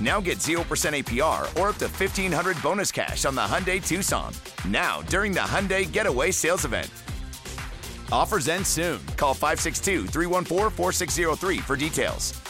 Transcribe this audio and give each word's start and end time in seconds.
Now 0.00 0.20
get 0.20 0.38
0% 0.38 0.56
APR 0.62 1.40
or 1.60 1.70
up 1.70 1.76
to 1.78 1.86
1500 1.86 2.62
bonus 2.62 2.92
cash 2.92 3.24
on 3.24 3.34
the 3.34 3.40
Hyundai 3.40 3.84
Tucson. 3.84 4.32
Now, 4.68 5.02
during 5.02 5.32
the 5.32 5.40
Hyundai 5.40 5.90
Getaway 5.90 6.30
Sales 6.30 6.64
Event. 6.64 6.90
Offers 8.12 8.48
end 8.48 8.66
soon. 8.66 9.04
Call 9.16 9.34
562 9.34 10.06
314 10.06 10.70
4603 10.70 11.58
for 11.58 11.76
details. 11.76 12.40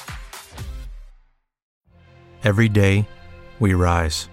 Every 2.44 2.68
day, 2.68 3.08
we 3.58 3.74
rise, 3.74 4.28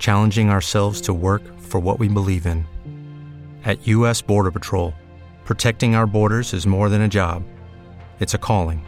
challenging 0.00 0.50
ourselves 0.50 1.00
to 1.02 1.14
work 1.14 1.42
for 1.60 1.78
what 1.78 2.00
we 2.00 2.08
believe 2.08 2.46
in. 2.46 2.66
At 3.64 3.86
U.S. 3.86 4.20
Border 4.20 4.50
Patrol, 4.50 4.92
protecting 5.44 5.94
our 5.94 6.06
borders 6.06 6.52
is 6.52 6.66
more 6.66 6.88
than 6.88 7.02
a 7.02 7.08
job, 7.08 7.44
it's 8.18 8.34
a 8.34 8.38
calling. 8.38 8.84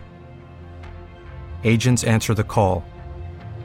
Agents 1.63 2.03
answer 2.03 2.35
the 2.35 2.43
call, 2.43 2.85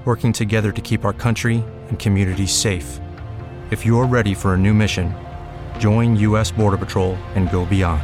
working 0.06 0.32
together 0.32 0.72
to 0.72 0.82
keep 0.82 1.04
our 1.04 1.14
country 1.14 1.64
and 1.90 1.98
communities 1.98 2.52
safe. 2.52 3.00
If 3.72 3.84
ready 3.86 4.36
for 4.36 4.54
a 4.54 4.58
new 4.58 4.76
mission, 4.76 5.12
join 5.80 6.16
U.S. 6.18 6.52
Border 6.52 6.78
Patrol 6.78 7.18
and 7.36 7.52
go 7.52 7.66
beyond. 7.66 8.04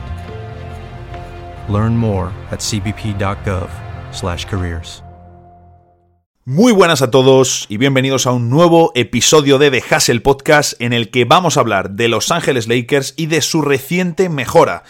Learn 1.69 1.95
more 1.95 2.31
at 2.49 2.59
cbp.gov/careers. 2.59 5.03
Muy 6.43 6.71
buenas 6.71 7.03
a 7.03 7.11
todos 7.11 7.67
y 7.69 7.77
bienvenidos 7.77 8.25
a 8.25 8.31
un 8.31 8.49
nuevo 8.49 8.91
episodio 8.95 9.59
de 9.59 9.69
The 9.69 9.95
Hustle 9.95 10.21
Podcast 10.21 10.73
en 10.81 10.91
el 10.91 11.11
que 11.11 11.23
vamos 11.23 11.55
a 11.55 11.59
hablar 11.59 11.91
de 11.91 12.07
Los 12.07 12.31
Ángeles 12.31 12.67
Lakers 12.67 13.13
y 13.15 13.27
de 13.27 13.41
su 13.41 13.61
reciente 13.61 14.27
mejora. 14.27 14.81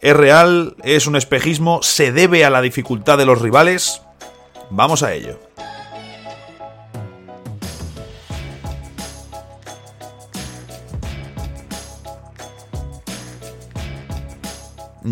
¿Es 0.00 0.16
real? 0.16 0.76
¿Es 0.84 1.06
un 1.06 1.16
espejismo? 1.16 1.82
¿Se 1.82 2.10
debe 2.10 2.46
a 2.46 2.50
la 2.50 2.62
dificultad 2.62 3.18
de 3.18 3.26
los 3.26 3.42
rivales? 3.42 4.00
Vamos 4.70 5.02
a 5.02 5.12
ello. 5.12 5.47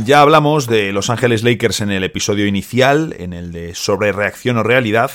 Ya 0.05 0.21
hablamos 0.21 0.67
de 0.67 0.93
Los 0.93 1.09
Ángeles 1.09 1.43
Lakers 1.43 1.81
en 1.81 1.91
el 1.91 2.05
episodio 2.05 2.47
inicial, 2.47 3.15
en 3.19 3.33
el 3.33 3.51
de 3.51 3.75
sobre 3.75 4.13
reacción 4.13 4.59
o 4.59 4.63
realidad, 4.63 5.11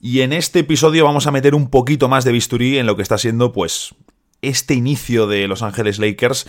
y 0.00 0.22
en 0.22 0.32
este 0.32 0.60
episodio 0.60 1.04
vamos 1.04 1.26
a 1.26 1.32
meter 1.32 1.54
un 1.54 1.68
poquito 1.68 2.08
más 2.08 2.24
de 2.24 2.32
bisturí 2.32 2.78
en 2.78 2.86
lo 2.86 2.96
que 2.96 3.02
está 3.02 3.18
siendo, 3.18 3.52
pues, 3.52 3.94
este 4.40 4.72
inicio 4.72 5.26
de 5.26 5.46
Los 5.48 5.62
Ángeles 5.62 5.98
Lakers, 5.98 6.48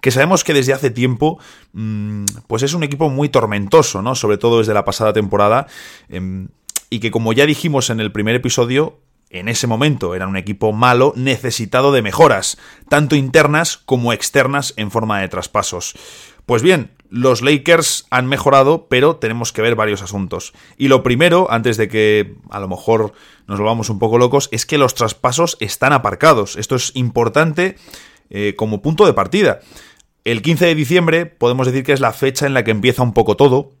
que 0.00 0.12
sabemos 0.12 0.44
que 0.44 0.54
desde 0.54 0.74
hace 0.74 0.90
tiempo, 0.90 1.40
mmm, 1.72 2.24
pues 2.46 2.62
es 2.62 2.72
un 2.74 2.84
equipo 2.84 3.08
muy 3.08 3.28
tormentoso, 3.28 4.00
¿no? 4.00 4.14
Sobre 4.14 4.38
todo 4.38 4.58
desde 4.58 4.74
la 4.74 4.84
pasada 4.84 5.12
temporada, 5.12 5.66
eh, 6.10 6.46
y 6.88 7.00
que 7.00 7.10
como 7.10 7.32
ya 7.32 7.46
dijimos 7.46 7.90
en 7.90 7.98
el 7.98 8.12
primer 8.12 8.36
episodio, 8.36 9.00
en 9.30 9.48
ese 9.48 9.66
momento 9.66 10.14
era 10.14 10.28
un 10.28 10.36
equipo 10.36 10.72
malo, 10.72 11.12
necesitado 11.16 11.90
de 11.90 12.02
mejoras, 12.02 12.58
tanto 12.88 13.16
internas 13.16 13.76
como 13.76 14.12
externas 14.12 14.72
en 14.76 14.92
forma 14.92 15.20
de 15.20 15.28
traspasos. 15.28 15.94
Pues 16.46 16.62
bien, 16.62 16.92
los 17.10 17.42
Lakers 17.42 18.06
han 18.10 18.26
mejorado, 18.26 18.86
pero 18.88 19.16
tenemos 19.16 19.52
que 19.52 19.62
ver 19.62 19.74
varios 19.74 20.02
asuntos. 20.02 20.52
Y 20.76 20.88
lo 20.88 21.02
primero, 21.02 21.50
antes 21.50 21.76
de 21.76 21.88
que 21.88 22.34
a 22.50 22.60
lo 22.60 22.68
mejor 22.68 23.12
nos 23.46 23.58
volvamos 23.58 23.90
un 23.90 23.98
poco 23.98 24.18
locos, 24.18 24.48
es 24.52 24.66
que 24.66 24.78
los 24.78 24.94
traspasos 24.94 25.56
están 25.60 25.92
aparcados. 25.92 26.56
Esto 26.56 26.76
es 26.76 26.92
importante 26.94 27.76
eh, 28.30 28.54
como 28.56 28.82
punto 28.82 29.06
de 29.06 29.14
partida. 29.14 29.60
El 30.24 30.42
15 30.42 30.66
de 30.66 30.74
diciembre 30.74 31.26
podemos 31.26 31.66
decir 31.66 31.84
que 31.84 31.92
es 31.92 32.00
la 32.00 32.12
fecha 32.12 32.46
en 32.46 32.54
la 32.54 32.64
que 32.64 32.70
empieza 32.70 33.02
un 33.02 33.14
poco 33.14 33.36
todo, 33.36 33.72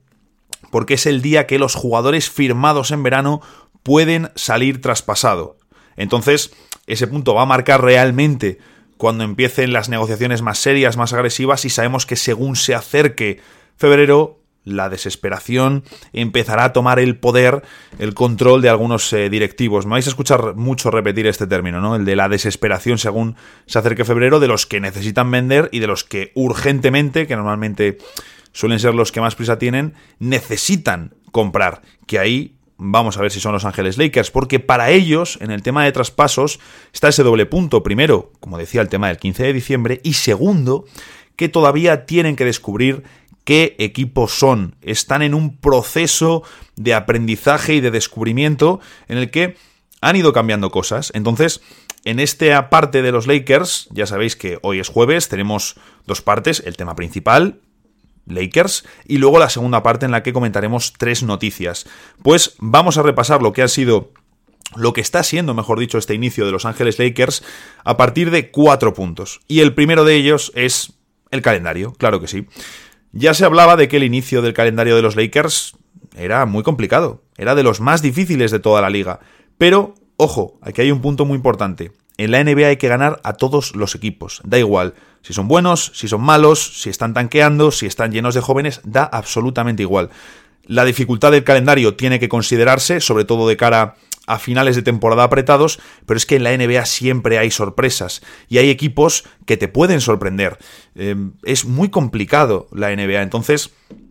porque 0.70 0.94
es 0.94 1.06
el 1.06 1.20
día 1.20 1.46
que 1.46 1.58
los 1.58 1.74
jugadores 1.74 2.30
firmados 2.30 2.90
en 2.90 3.02
verano 3.02 3.42
pueden 3.82 4.30
salir 4.34 4.80
traspasado. 4.80 5.58
Entonces, 5.96 6.52
ese 6.86 7.06
punto 7.06 7.34
va 7.34 7.42
a 7.42 7.46
marcar 7.46 7.82
realmente 7.82 8.58
cuando 8.98 9.24
empiecen 9.24 9.72
las 9.72 9.88
negociaciones 9.88 10.42
más 10.42 10.58
serias, 10.58 10.96
más 10.96 11.12
agresivas, 11.12 11.64
y 11.64 11.70
sabemos 11.70 12.04
que 12.04 12.16
según 12.16 12.56
se 12.56 12.74
acerque 12.74 13.40
febrero, 13.76 14.38
la 14.64 14.88
desesperación 14.90 15.84
empezará 16.12 16.64
a 16.64 16.72
tomar 16.72 16.98
el 16.98 17.16
poder, 17.16 17.62
el 17.98 18.12
control 18.12 18.60
de 18.60 18.68
algunos 18.68 19.10
eh, 19.12 19.30
directivos. 19.30 19.86
Me 19.86 19.92
vais 19.92 20.06
a 20.06 20.10
escuchar 20.10 20.56
mucho 20.56 20.90
repetir 20.90 21.26
este 21.26 21.46
término, 21.46 21.80
¿no? 21.80 21.96
El 21.96 22.04
de 22.04 22.16
la 22.16 22.28
desesperación 22.28 22.98
según 22.98 23.36
se 23.66 23.78
acerque 23.78 24.04
febrero, 24.04 24.40
de 24.40 24.48
los 24.48 24.66
que 24.66 24.80
necesitan 24.80 25.30
vender 25.30 25.70
y 25.72 25.78
de 25.78 25.86
los 25.86 26.04
que 26.04 26.32
urgentemente, 26.34 27.26
que 27.26 27.36
normalmente 27.36 27.98
suelen 28.52 28.78
ser 28.78 28.94
los 28.94 29.12
que 29.12 29.20
más 29.20 29.36
prisa 29.36 29.58
tienen, 29.58 29.94
necesitan 30.18 31.14
comprar. 31.32 31.82
Que 32.06 32.18
ahí 32.18 32.57
Vamos 32.80 33.18
a 33.18 33.22
ver 33.22 33.32
si 33.32 33.40
son 33.40 33.52
los 33.52 33.64
Ángeles 33.64 33.98
Lakers, 33.98 34.30
porque 34.30 34.60
para 34.60 34.90
ellos, 34.90 35.36
en 35.40 35.50
el 35.50 35.62
tema 35.62 35.84
de 35.84 35.90
traspasos, 35.90 36.60
está 36.92 37.08
ese 37.08 37.24
doble 37.24 37.44
punto. 37.44 37.82
Primero, 37.82 38.30
como 38.38 38.56
decía, 38.56 38.80
el 38.80 38.88
tema 38.88 39.08
del 39.08 39.18
15 39.18 39.42
de 39.42 39.52
diciembre, 39.52 40.00
y 40.04 40.12
segundo, 40.12 40.84
que 41.34 41.48
todavía 41.48 42.06
tienen 42.06 42.36
que 42.36 42.44
descubrir 42.44 43.02
qué 43.42 43.74
equipos 43.80 44.30
son. 44.30 44.76
Están 44.80 45.22
en 45.22 45.34
un 45.34 45.56
proceso 45.56 46.44
de 46.76 46.94
aprendizaje 46.94 47.74
y 47.74 47.80
de 47.80 47.90
descubrimiento 47.90 48.78
en 49.08 49.18
el 49.18 49.32
que 49.32 49.56
han 50.00 50.14
ido 50.14 50.32
cambiando 50.32 50.70
cosas. 50.70 51.10
Entonces, 51.14 51.60
en 52.04 52.20
esta 52.20 52.70
parte 52.70 53.02
de 53.02 53.10
los 53.10 53.26
Lakers, 53.26 53.88
ya 53.90 54.06
sabéis 54.06 54.36
que 54.36 54.58
hoy 54.62 54.78
es 54.78 54.88
jueves, 54.88 55.28
tenemos 55.28 55.74
dos 56.06 56.22
partes, 56.22 56.62
el 56.64 56.76
tema 56.76 56.94
principal, 56.94 57.60
Lakers 58.28 58.84
y 59.06 59.18
luego 59.18 59.38
la 59.38 59.50
segunda 59.50 59.82
parte 59.82 60.06
en 60.06 60.12
la 60.12 60.22
que 60.22 60.32
comentaremos 60.32 60.92
tres 60.96 61.22
noticias. 61.22 61.86
Pues 62.22 62.54
vamos 62.58 62.98
a 62.98 63.02
repasar 63.02 63.42
lo 63.42 63.52
que 63.52 63.62
ha 63.62 63.68
sido 63.68 64.12
lo 64.76 64.92
que 64.92 65.00
está 65.00 65.22
siendo, 65.22 65.54
mejor 65.54 65.78
dicho, 65.78 65.98
este 65.98 66.14
inicio 66.14 66.44
de 66.44 66.52
Los 66.52 66.66
Ángeles 66.66 66.98
Lakers 66.98 67.42
a 67.84 67.96
partir 67.96 68.30
de 68.30 68.50
cuatro 68.50 68.92
puntos. 68.92 69.40
Y 69.48 69.60
el 69.60 69.74
primero 69.74 70.04
de 70.04 70.14
ellos 70.14 70.52
es 70.54 70.92
el 71.30 71.42
calendario, 71.42 71.92
claro 71.94 72.20
que 72.20 72.28
sí. 72.28 72.46
Ya 73.12 73.32
se 73.34 73.44
hablaba 73.44 73.76
de 73.76 73.88
que 73.88 73.96
el 73.96 74.04
inicio 74.04 74.42
del 74.42 74.52
calendario 74.52 74.94
de 74.94 75.02
los 75.02 75.16
Lakers 75.16 75.76
era 76.16 76.44
muy 76.46 76.62
complicado, 76.62 77.22
era 77.36 77.54
de 77.54 77.62
los 77.62 77.80
más 77.80 78.02
difíciles 78.02 78.50
de 78.50 78.60
toda 78.60 78.82
la 78.82 78.90
liga. 78.90 79.20
Pero, 79.56 79.94
ojo, 80.16 80.58
aquí 80.62 80.82
hay 80.82 80.90
un 80.90 81.00
punto 81.00 81.24
muy 81.24 81.36
importante. 81.36 81.92
En 82.18 82.32
la 82.32 82.42
NBA 82.42 82.66
hay 82.66 82.76
que 82.76 82.88
ganar 82.88 83.20
a 83.24 83.34
todos 83.34 83.74
los 83.74 83.94
equipos. 83.94 84.42
Da 84.44 84.58
igual 84.58 84.94
si 85.22 85.32
son 85.32 85.48
buenos, 85.48 85.92
si 85.94 86.08
son 86.08 86.22
malos, 86.22 86.80
si 86.80 86.90
están 86.90 87.14
tanqueando, 87.14 87.70
si 87.70 87.86
están 87.86 88.12
llenos 88.12 88.34
de 88.34 88.40
jóvenes, 88.40 88.80
da 88.84 89.04
absolutamente 89.04 89.82
igual. 89.82 90.10
La 90.64 90.84
dificultad 90.84 91.32
del 91.32 91.44
calendario 91.44 91.94
tiene 91.94 92.20
que 92.20 92.28
considerarse, 92.28 93.00
sobre 93.00 93.24
todo 93.24 93.48
de 93.48 93.56
cara 93.56 93.96
a 94.26 94.38
finales 94.38 94.76
de 94.76 94.82
temporada 94.82 95.24
apretados, 95.24 95.80
pero 96.04 96.18
es 96.18 96.26
que 96.26 96.36
en 96.36 96.44
la 96.44 96.56
NBA 96.56 96.84
siempre 96.84 97.38
hay 97.38 97.50
sorpresas 97.50 98.20
y 98.48 98.58
hay 98.58 98.68
equipos 98.68 99.24
que 99.46 99.56
te 99.56 99.68
pueden 99.68 100.02
sorprender. 100.02 100.58
Eh, 100.94 101.16
es 101.44 101.64
muy 101.64 101.88
complicado 101.88 102.68
la 102.72 102.94
NBA, 102.94 103.22
entonces 103.22 103.70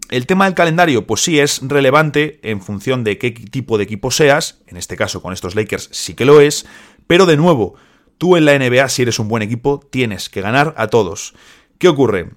el 0.10 0.26
tema 0.26 0.46
del 0.46 0.56
calendario, 0.56 1.06
pues 1.06 1.22
sí 1.22 1.40
es 1.40 1.62
relevante 1.62 2.40
en 2.42 2.62
función 2.62 3.04
de 3.04 3.18
qué 3.18 3.32
tipo 3.32 3.78
de 3.78 3.84
equipo 3.84 4.10
seas, 4.10 4.60
en 4.68 4.78
este 4.78 4.98
caso 4.98 5.22
con 5.22 5.34
estos 5.34 5.54
Lakers 5.54 5.90
sí 5.92 6.16
que 6.16 6.26
lo 6.26 6.42
es, 6.42 6.66
pero 7.06 7.26
de 7.26 7.38
nuevo, 7.38 7.76
Tú 8.18 8.36
en 8.36 8.46
la 8.46 8.58
NBA, 8.58 8.90
si 8.90 9.04
eres 9.04 9.20
un 9.20 9.28
buen 9.28 9.44
equipo, 9.44 9.80
tienes 9.80 10.30
que 10.30 10.42
ganar 10.42 10.74
a 10.78 10.88
todos. 10.88 11.34
¿Qué 11.78 11.88
ocurre? 11.88 12.32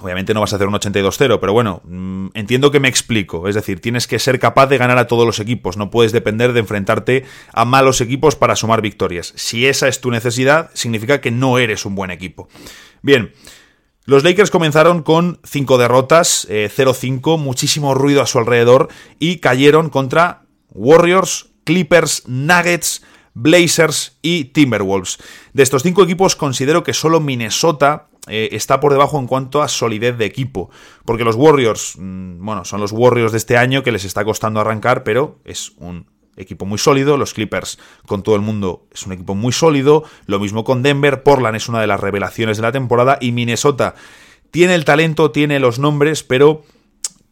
Obviamente 0.00 0.34
no 0.34 0.40
vas 0.40 0.52
a 0.52 0.56
hacer 0.56 0.66
un 0.66 0.74
82-0, 0.74 1.38
pero 1.38 1.52
bueno, 1.52 1.80
mmm, 1.84 2.28
entiendo 2.34 2.70
que 2.70 2.80
me 2.80 2.88
explico. 2.88 3.48
Es 3.48 3.54
decir, 3.54 3.80
tienes 3.80 4.06
que 4.06 4.18
ser 4.18 4.40
capaz 4.40 4.66
de 4.66 4.78
ganar 4.78 4.98
a 4.98 5.06
todos 5.06 5.24
los 5.24 5.38
equipos. 5.38 5.76
No 5.76 5.90
puedes 5.90 6.12
depender 6.12 6.52
de 6.52 6.60
enfrentarte 6.60 7.24
a 7.52 7.64
malos 7.64 8.00
equipos 8.00 8.34
para 8.34 8.56
sumar 8.56 8.82
victorias. 8.82 9.32
Si 9.36 9.66
esa 9.66 9.86
es 9.86 10.00
tu 10.00 10.10
necesidad, 10.10 10.70
significa 10.74 11.20
que 11.20 11.30
no 11.30 11.58
eres 11.58 11.84
un 11.84 11.94
buen 11.94 12.10
equipo. 12.10 12.48
Bien, 13.02 13.32
los 14.04 14.24
Lakers 14.24 14.50
comenzaron 14.50 15.02
con 15.02 15.38
5 15.44 15.78
derrotas, 15.78 16.46
eh, 16.50 16.68
0-5, 16.74 17.38
muchísimo 17.38 17.94
ruido 17.94 18.20
a 18.20 18.26
su 18.26 18.38
alrededor 18.38 18.88
y 19.18 19.38
cayeron 19.38 19.90
contra 19.90 20.42
Warriors, 20.70 21.50
Clippers, 21.64 22.24
Nuggets, 22.26 23.02
Blazers 23.34 24.18
y 24.22 24.46
Timberwolves. 24.46 25.18
De 25.52 25.62
estos 25.62 25.82
cinco 25.82 26.02
equipos 26.02 26.36
considero 26.36 26.82
que 26.82 26.94
solo 26.94 27.20
Minnesota 27.20 28.08
eh, 28.26 28.50
está 28.52 28.80
por 28.80 28.92
debajo 28.92 29.18
en 29.18 29.26
cuanto 29.26 29.62
a 29.62 29.68
solidez 29.68 30.16
de 30.16 30.24
equipo. 30.24 30.70
Porque 31.04 31.24
los 31.24 31.36
Warriors, 31.36 31.96
mm, 31.98 32.44
bueno, 32.44 32.64
son 32.64 32.80
los 32.80 32.92
Warriors 32.92 33.32
de 33.32 33.38
este 33.38 33.56
año 33.56 33.82
que 33.82 33.92
les 33.92 34.04
está 34.04 34.24
costando 34.24 34.60
arrancar, 34.60 35.04
pero 35.04 35.38
es 35.44 35.72
un 35.76 36.06
equipo 36.36 36.64
muy 36.64 36.78
sólido. 36.78 37.16
Los 37.16 37.34
Clippers, 37.34 37.78
con 38.06 38.22
todo 38.22 38.36
el 38.36 38.42
mundo, 38.42 38.86
es 38.92 39.04
un 39.06 39.12
equipo 39.12 39.34
muy 39.34 39.52
sólido. 39.52 40.04
Lo 40.26 40.40
mismo 40.40 40.64
con 40.64 40.82
Denver. 40.82 41.22
Portland 41.22 41.56
es 41.56 41.68
una 41.68 41.80
de 41.80 41.86
las 41.86 42.00
revelaciones 42.00 42.56
de 42.56 42.62
la 42.62 42.72
temporada. 42.72 43.18
Y 43.20 43.32
Minnesota 43.32 43.94
tiene 44.50 44.74
el 44.74 44.84
talento, 44.84 45.30
tiene 45.32 45.58
los 45.58 45.78
nombres, 45.78 46.22
pero 46.22 46.62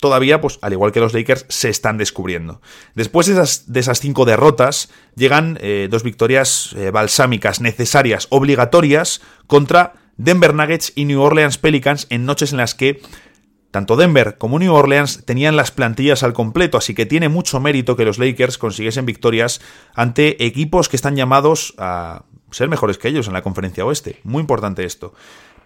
todavía, 0.02 0.40
pues 0.40 0.58
al 0.60 0.72
igual 0.72 0.93
que 0.93 1.00
los 1.00 1.14
Lakers, 1.14 1.46
se 1.49 1.70
están 1.70 1.96
descubriendo. 1.96 2.60
Después 2.94 3.26
de 3.28 3.81
esas, 3.81 4.00
cinco 4.00 4.26
derrotas, 4.26 4.90
llegan 5.14 5.58
eh, 5.62 5.88
dos 5.90 6.02
victorias 6.02 6.75
eh, 6.76 6.90
balsámicas, 6.90 7.62
necesarias, 7.62 8.26
obligatorias, 8.28 9.22
contra 9.46 9.94
Denver 10.16 10.52
Nuggets 10.52 10.93
y 10.94 11.06
New 11.06 11.22
Orleans 11.22 11.56
Pelicans 11.56 12.06
en 12.10 12.26
noches 12.26 12.52
en 12.52 12.58
las 12.58 12.75
que 12.75 13.00
tanto 13.70 13.96
Denver 13.96 14.37
como 14.37 14.58
New 14.58 14.75
Orleans 14.75 15.25
tenían 15.25 15.56
las 15.56 15.70
plantillas 15.70 16.22
al 16.22 16.34
completo, 16.34 16.76
así 16.76 16.94
que 16.94 17.06
tiene 17.06 17.31
mucho 17.31 17.60
mérito 17.60 17.96
que 17.96 18.05
los 18.05 18.19
Lakers 18.19 18.58
consiguiesen 18.58 19.06
victorias 19.06 19.60
ante 19.94 20.44
equipos 20.44 20.88
que 20.88 20.96
están 20.96 21.16
llamados 21.16 21.75
a 21.78 22.25
ser 22.50 22.69
mejores 22.69 22.98
que 22.98 23.08
ellos 23.08 23.28
en 23.28 23.32
la 23.32 23.43
conferencia 23.43 23.87
oeste. 23.87 24.20
Muy 24.25 24.40
importante 24.40 24.84
esto. 24.84 25.14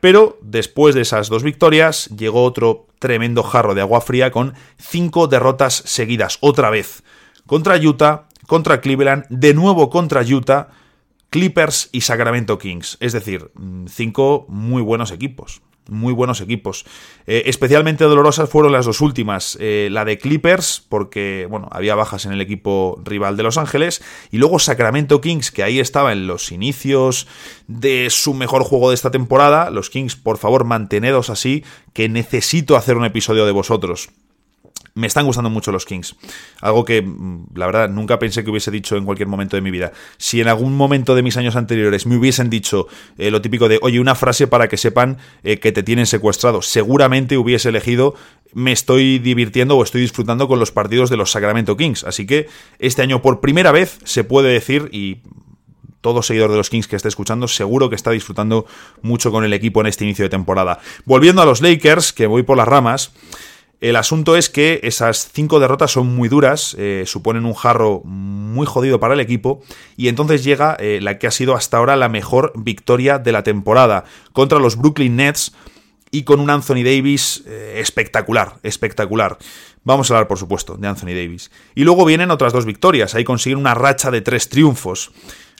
Pero 0.06 0.38
después 0.40 0.94
de 0.94 1.00
esas 1.00 1.28
dos 1.28 1.42
victorias 1.42 2.06
llegó 2.16 2.44
otro 2.44 2.86
tremendo 3.00 3.42
jarro 3.42 3.74
de 3.74 3.80
agua 3.80 4.00
fría 4.00 4.30
con 4.30 4.54
cinco 4.78 5.26
derrotas 5.26 5.82
seguidas, 5.84 6.38
otra 6.42 6.70
vez. 6.70 7.02
Contra 7.44 7.76
Utah, 7.76 8.28
contra 8.46 8.80
Cleveland, 8.80 9.26
de 9.30 9.52
nuevo 9.52 9.90
contra 9.90 10.22
Utah, 10.22 10.68
Clippers 11.28 11.88
y 11.90 12.02
Sacramento 12.02 12.56
Kings. 12.56 12.98
Es 13.00 13.14
decir, 13.14 13.50
mm, 13.56 13.86
cinco 13.88 14.46
muy 14.48 14.80
buenos 14.80 15.10
equipos 15.10 15.60
muy 15.88 16.12
buenos 16.12 16.40
equipos. 16.40 16.84
Eh, 17.26 17.44
especialmente 17.46 18.04
dolorosas 18.04 18.48
fueron 18.48 18.72
las 18.72 18.86
dos 18.86 19.00
últimas. 19.00 19.56
Eh, 19.60 19.88
la 19.90 20.04
de 20.04 20.18
Clippers, 20.18 20.84
porque 20.88 21.46
bueno, 21.48 21.68
había 21.72 21.94
bajas 21.94 22.26
en 22.26 22.32
el 22.32 22.40
equipo 22.40 23.00
rival 23.04 23.36
de 23.36 23.42
Los 23.42 23.58
Ángeles. 23.58 24.02
Y 24.30 24.38
luego 24.38 24.58
Sacramento 24.58 25.20
Kings, 25.20 25.50
que 25.50 25.62
ahí 25.62 25.80
estaba 25.80 26.12
en 26.12 26.26
los 26.26 26.52
inicios 26.52 27.26
de 27.66 28.08
su 28.10 28.34
mejor 28.34 28.62
juego 28.62 28.90
de 28.90 28.94
esta 28.94 29.10
temporada. 29.10 29.70
Los 29.70 29.90
Kings, 29.90 30.16
por 30.16 30.38
favor, 30.38 30.64
mantenedos 30.64 31.30
así, 31.30 31.64
que 31.92 32.08
necesito 32.08 32.76
hacer 32.76 32.96
un 32.96 33.04
episodio 33.04 33.46
de 33.46 33.52
vosotros 33.52 34.10
me 34.96 35.06
están 35.06 35.26
gustando 35.26 35.50
mucho 35.50 35.70
los 35.72 35.84
Kings. 35.84 36.16
Algo 36.60 36.84
que, 36.84 37.02
mm, 37.02 37.48
la 37.54 37.66
verdad, 37.66 37.90
nunca 37.90 38.18
pensé 38.18 38.42
que 38.42 38.50
hubiese 38.50 38.70
dicho 38.70 38.96
en 38.96 39.04
cualquier 39.04 39.28
momento 39.28 39.54
de 39.54 39.60
mi 39.60 39.70
vida. 39.70 39.92
Si 40.16 40.40
en 40.40 40.48
algún 40.48 40.74
momento 40.74 41.14
de 41.14 41.22
mis 41.22 41.36
años 41.36 41.54
anteriores 41.54 42.06
me 42.06 42.16
hubiesen 42.16 42.48
dicho 42.48 42.88
eh, 43.18 43.30
lo 43.30 43.42
típico 43.42 43.68
de, 43.68 43.78
oye, 43.82 44.00
una 44.00 44.14
frase 44.14 44.46
para 44.46 44.68
que 44.68 44.78
sepan 44.78 45.18
eh, 45.44 45.58
que 45.58 45.70
te 45.70 45.82
tienen 45.82 46.06
secuestrado, 46.06 46.62
seguramente 46.62 47.36
hubiese 47.36 47.68
elegido 47.68 48.14
me 48.54 48.72
estoy 48.72 49.18
divirtiendo 49.18 49.76
o 49.76 49.82
estoy 49.82 50.00
disfrutando 50.00 50.48
con 50.48 50.58
los 50.58 50.72
partidos 50.72 51.10
de 51.10 51.18
los 51.18 51.30
Sacramento 51.30 51.76
Kings. 51.76 52.04
Así 52.04 52.26
que 52.26 52.48
este 52.78 53.02
año 53.02 53.20
por 53.20 53.40
primera 53.40 53.72
vez 53.72 53.98
se 54.04 54.24
puede 54.24 54.50
decir 54.50 54.88
y 54.92 55.18
todo 56.00 56.22
seguidor 56.22 56.50
de 56.50 56.56
los 56.56 56.70
Kings 56.70 56.88
que 56.88 56.96
esté 56.96 57.08
escuchando 57.08 57.48
seguro 57.48 57.90
que 57.90 57.96
está 57.96 58.12
disfrutando 58.12 58.64
mucho 59.02 59.30
con 59.30 59.44
el 59.44 59.52
equipo 59.52 59.82
en 59.82 59.88
este 59.88 60.04
inicio 60.04 60.24
de 60.24 60.30
temporada. 60.30 60.78
Volviendo 61.04 61.42
a 61.42 61.44
los 61.44 61.60
Lakers, 61.60 62.14
que 62.14 62.26
voy 62.26 62.44
por 62.44 62.56
las 62.56 62.68
ramas, 62.68 63.12
el 63.80 63.96
asunto 63.96 64.36
es 64.36 64.48
que 64.48 64.80
esas 64.84 65.30
cinco 65.32 65.60
derrotas 65.60 65.92
son 65.92 66.14
muy 66.14 66.28
duras, 66.28 66.74
eh, 66.78 67.04
suponen 67.06 67.44
un 67.44 67.54
jarro 67.54 68.00
muy 68.04 68.66
jodido 68.66 69.00
para 69.00 69.14
el 69.14 69.20
equipo, 69.20 69.62
y 69.96 70.08
entonces 70.08 70.44
llega 70.44 70.76
eh, 70.80 70.98
la 71.02 71.18
que 71.18 71.26
ha 71.26 71.30
sido 71.30 71.54
hasta 71.54 71.76
ahora 71.76 71.96
la 71.96 72.08
mejor 72.08 72.52
victoria 72.56 73.18
de 73.18 73.32
la 73.32 73.42
temporada 73.42 74.04
contra 74.32 74.58
los 74.58 74.76
Brooklyn 74.76 75.16
Nets 75.16 75.52
y 76.10 76.22
con 76.22 76.40
un 76.40 76.48
Anthony 76.48 76.82
Davis 76.84 77.44
eh, 77.46 77.74
espectacular, 77.76 78.54
espectacular. 78.62 79.36
Vamos 79.84 80.10
a 80.10 80.14
hablar, 80.14 80.26
por 80.28 80.38
supuesto, 80.38 80.76
de 80.76 80.88
Anthony 80.88 81.08
Davis. 81.08 81.50
Y 81.74 81.84
luego 81.84 82.04
vienen 82.06 82.30
otras 82.30 82.54
dos 82.54 82.64
victorias, 82.64 83.14
ahí 83.14 83.24
consiguen 83.24 83.58
una 83.58 83.74
racha 83.74 84.10
de 84.10 84.22
tres 84.22 84.48
triunfos. 84.48 85.12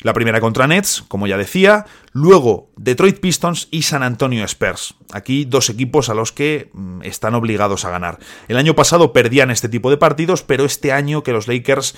La 0.02 0.12
primera 0.12 0.40
contra 0.40 0.66
Nets, 0.66 1.04
como 1.08 1.26
ya 1.26 1.38
decía, 1.38 1.86
luego 2.12 2.70
Detroit 2.76 3.18
Pistons 3.18 3.68
y 3.70 3.82
San 3.82 4.02
Antonio 4.02 4.44
Spurs. 4.44 4.94
Aquí 5.12 5.46
dos 5.46 5.70
equipos 5.70 6.10
a 6.10 6.14
los 6.14 6.32
que 6.32 6.70
mm, 6.74 7.02
están 7.02 7.34
obligados 7.34 7.84
a 7.84 7.90
ganar. 7.90 8.18
El 8.48 8.58
año 8.58 8.74
pasado 8.74 9.12
perdían 9.12 9.50
este 9.50 9.68
tipo 9.68 9.88
de 9.88 9.96
partidos, 9.96 10.42
pero 10.42 10.64
este 10.64 10.92
año 10.92 11.22
que 11.22 11.32
los 11.32 11.48
Lakers 11.48 11.96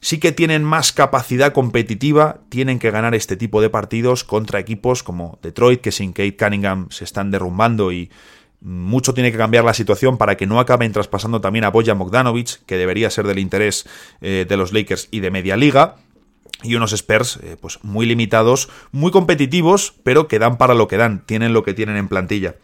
sí 0.00 0.18
que 0.18 0.32
tienen 0.32 0.64
más 0.64 0.92
capacidad 0.92 1.52
competitiva, 1.52 2.40
tienen 2.48 2.78
que 2.80 2.90
ganar 2.90 3.14
este 3.14 3.36
tipo 3.36 3.60
de 3.60 3.70
partidos 3.70 4.24
contra 4.24 4.58
equipos 4.58 5.02
como 5.02 5.38
Detroit, 5.42 5.80
que 5.80 5.92
sin 5.92 6.12
Kate 6.12 6.36
Cunningham 6.36 6.88
se 6.90 7.04
están 7.04 7.30
derrumbando 7.30 7.92
y 7.92 8.10
mucho 8.60 9.14
tiene 9.14 9.30
que 9.30 9.38
cambiar 9.38 9.64
la 9.64 9.74
situación 9.74 10.18
para 10.18 10.36
que 10.36 10.46
no 10.46 10.58
acaben 10.58 10.92
traspasando 10.92 11.40
también 11.40 11.64
a 11.64 11.70
Bojan 11.70 11.98
Bogdanovic, 11.98 12.64
que 12.66 12.76
debería 12.76 13.10
ser 13.10 13.28
del 13.28 13.38
interés 13.38 13.86
eh, 14.20 14.44
de 14.48 14.56
los 14.56 14.72
Lakers 14.72 15.06
y 15.12 15.20
de 15.20 15.30
media 15.30 15.56
liga 15.56 15.96
y 16.62 16.74
unos 16.74 16.92
Spurs 16.92 17.38
eh, 17.42 17.56
pues 17.60 17.78
muy 17.82 18.06
limitados, 18.06 18.68
muy 18.92 19.10
competitivos, 19.10 19.94
pero 20.02 20.28
que 20.28 20.38
dan 20.38 20.58
para 20.58 20.74
lo 20.74 20.88
que 20.88 20.96
dan, 20.96 21.24
tienen 21.24 21.52
lo 21.52 21.62
que 21.62 21.74
tienen 21.74 21.96
en 21.96 22.08
plantilla. 22.08 22.56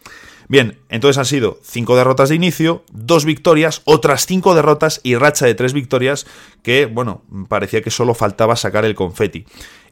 Bien, 0.47 0.77
entonces 0.89 1.17
han 1.17 1.25
sido 1.25 1.59
cinco 1.63 1.95
derrotas 1.95 2.29
de 2.29 2.35
inicio, 2.35 2.83
dos 2.91 3.25
victorias, 3.25 3.81
otras 3.85 4.27
cinco 4.27 4.53
derrotas 4.53 5.01
y 5.01 5.15
racha 5.15 5.47
de 5.47 5.55
tres 5.55 5.73
victorias 5.73 6.27
que, 6.61 6.85
bueno, 6.85 7.23
parecía 7.47 7.81
que 7.81 7.89
solo 7.89 8.13
faltaba 8.13 8.55
sacar 8.55 8.85
el 8.85 8.93
confeti. 8.93 9.45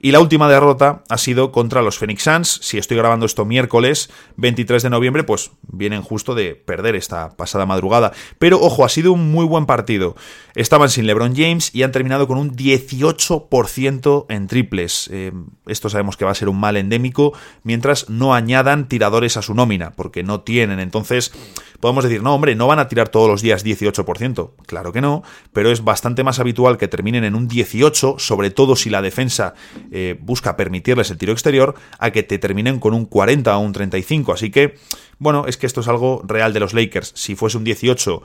Y 0.06 0.12
la 0.12 0.20
última 0.20 0.50
derrota 0.50 1.02
ha 1.08 1.18
sido 1.18 1.54
contra 1.54 1.82
los 1.82 1.98
Phoenix 1.98 2.24
Suns. 2.24 2.60
Si 2.62 2.78
estoy 2.78 2.98
grabando 2.98 3.26
esto 3.26 3.46
miércoles 3.46 4.10
23 4.36 4.84
de 4.84 4.90
noviembre, 4.90 5.24
pues 5.24 5.52
vienen 5.62 6.02
justo 6.02 6.36
de 6.36 6.56
perder 6.56 6.98
esta 6.98 7.38
pasada 7.38 7.66
madrugada. 7.66 8.12
Pero 8.38 8.60
ojo, 8.60 8.84
ha 8.84 8.90
sido 8.90 9.14
un 9.14 9.32
muy 9.32 9.46
buen 9.46 9.66
partido. 9.66 10.18
Estaban 10.56 10.90
sin 10.90 11.08
LeBron 11.08 11.38
James 11.38 11.74
y 11.74 11.84
han 11.84 11.94
terminado 11.94 12.28
con 12.28 12.38
un 12.38 12.54
18% 12.54 14.26
en 14.28 14.48
triples. 14.48 15.10
Eh, 15.10 15.32
esto 15.68 15.90
sabemos 15.90 16.18
que 16.18 16.26
va 16.26 16.32
a 16.32 16.36
ser 16.36 16.50
un 16.50 16.60
mal 16.60 16.76
endémico 16.76 17.32
mientras 17.64 18.10
no 18.10 18.34
añadan 18.34 18.90
tiradores 18.90 19.38
a 19.38 19.42
su 19.42 19.54
nómina, 19.54 19.92
porque 19.92 20.22
no 20.22 20.42
tienen. 20.42 20.82
Entonces, 20.82 21.32
podemos 21.80 22.04
decir, 22.04 22.22
no, 22.22 22.36
hombre, 22.36 22.56
no 22.56 22.68
van 22.68 22.80
a 22.80 22.90
tirar 22.90 23.08
todos 23.10 23.30
los 23.30 23.42
días 23.42 23.66
18%. 23.66 24.52
Claro 24.66 24.92
que 24.92 25.00
no, 25.00 25.24
pero 25.54 25.72
es 25.72 25.84
bastante 25.84 26.24
más 26.24 26.40
habitual 26.40 26.78
que 26.78 26.90
terminen 26.90 27.24
en 27.24 27.36
un 27.36 27.48
18, 27.48 28.16
sobre 28.20 28.52
todo 28.52 28.76
si 28.76 28.90
la 28.90 29.02
defensa 29.02 29.54
eh, 29.96 30.18
busca 30.20 30.58
permitirles 30.58 31.12
el 31.12 31.20
tiro 31.20 31.34
exterior 31.34 31.76
a 32.00 32.10
que 32.10 32.24
te 32.24 32.40
terminen 32.40 32.80
con 32.80 32.96
un 32.96 33.06
40 33.06 33.56
o 33.56 33.60
un 33.60 33.74
35. 33.74 34.34
Así 34.34 34.50
que, 34.50 34.74
bueno, 35.20 35.46
es 35.46 35.56
que 35.56 35.68
esto 35.68 35.82
es 35.82 35.88
algo 35.88 36.24
real 36.26 36.52
de 36.52 36.60
los 36.60 36.74
Lakers. 36.74 37.14
Si 37.16 37.36
fuese 37.36 37.58
un 37.58 37.64
18 37.64 38.24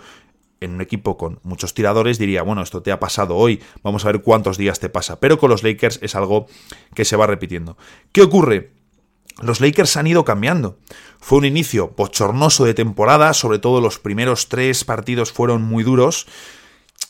en 0.60 0.72
un 0.72 0.80
equipo 0.80 1.18
con 1.18 1.40
muchos 1.42 1.74
tiradores 1.74 2.18
diría, 2.18 2.42
bueno, 2.42 2.62
esto 2.62 2.80
te 2.80 2.90
ha 2.90 2.98
pasado 2.98 3.36
hoy, 3.36 3.60
vamos 3.82 4.06
a 4.06 4.12
ver 4.12 4.22
cuántos 4.22 4.56
días 4.56 4.80
te 4.80 4.88
pasa. 4.88 5.20
Pero 5.20 5.38
con 5.38 5.50
los 5.50 5.62
Lakers 5.62 5.98
es 6.00 6.14
algo 6.14 6.46
que 6.94 7.04
se 7.04 7.16
va 7.16 7.26
repitiendo. 7.26 7.76
¿Qué 8.12 8.22
ocurre? 8.22 8.70
Los 9.42 9.60
Lakers 9.60 9.98
han 9.98 10.06
ido 10.06 10.24
cambiando. 10.24 10.78
Fue 11.20 11.36
un 11.36 11.44
inicio 11.44 11.92
bochornoso 11.94 12.64
de 12.64 12.72
temporada, 12.72 13.34
sobre 13.34 13.58
todo 13.58 13.82
los 13.82 13.98
primeros 13.98 14.48
tres 14.48 14.84
partidos 14.84 15.32
fueron 15.32 15.60
muy 15.60 15.84
duros. 15.84 16.26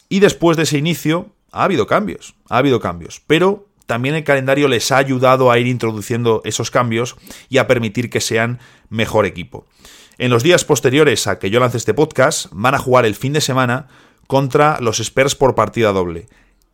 Y 0.08 0.18
después 0.18 0.56
de 0.56 0.64
ese 0.64 0.78
inicio 0.78 1.30
ha 1.52 1.62
habido 1.62 1.86
cambios, 1.86 2.34
ha 2.48 2.58
habido 2.58 2.80
cambios. 2.80 3.22
Pero 3.24 3.67
también 3.88 4.14
el 4.14 4.22
calendario 4.22 4.68
les 4.68 4.92
ha 4.92 4.98
ayudado 4.98 5.50
a 5.50 5.58
ir 5.58 5.66
introduciendo 5.66 6.42
esos 6.44 6.70
cambios 6.70 7.16
y 7.48 7.56
a 7.56 7.66
permitir 7.66 8.10
que 8.10 8.20
sean 8.20 8.58
mejor 8.90 9.24
equipo. 9.24 9.64
En 10.18 10.30
los 10.30 10.42
días 10.42 10.66
posteriores 10.66 11.26
a 11.26 11.38
que 11.38 11.48
yo 11.48 11.58
lance 11.58 11.78
este 11.78 11.94
podcast, 11.94 12.48
van 12.52 12.74
a 12.74 12.78
jugar 12.78 13.06
el 13.06 13.14
fin 13.14 13.32
de 13.32 13.40
semana 13.40 13.88
contra 14.26 14.78
los 14.80 15.00
Spurs 15.00 15.34
por 15.34 15.54
partida 15.54 15.90
doble. 15.92 16.26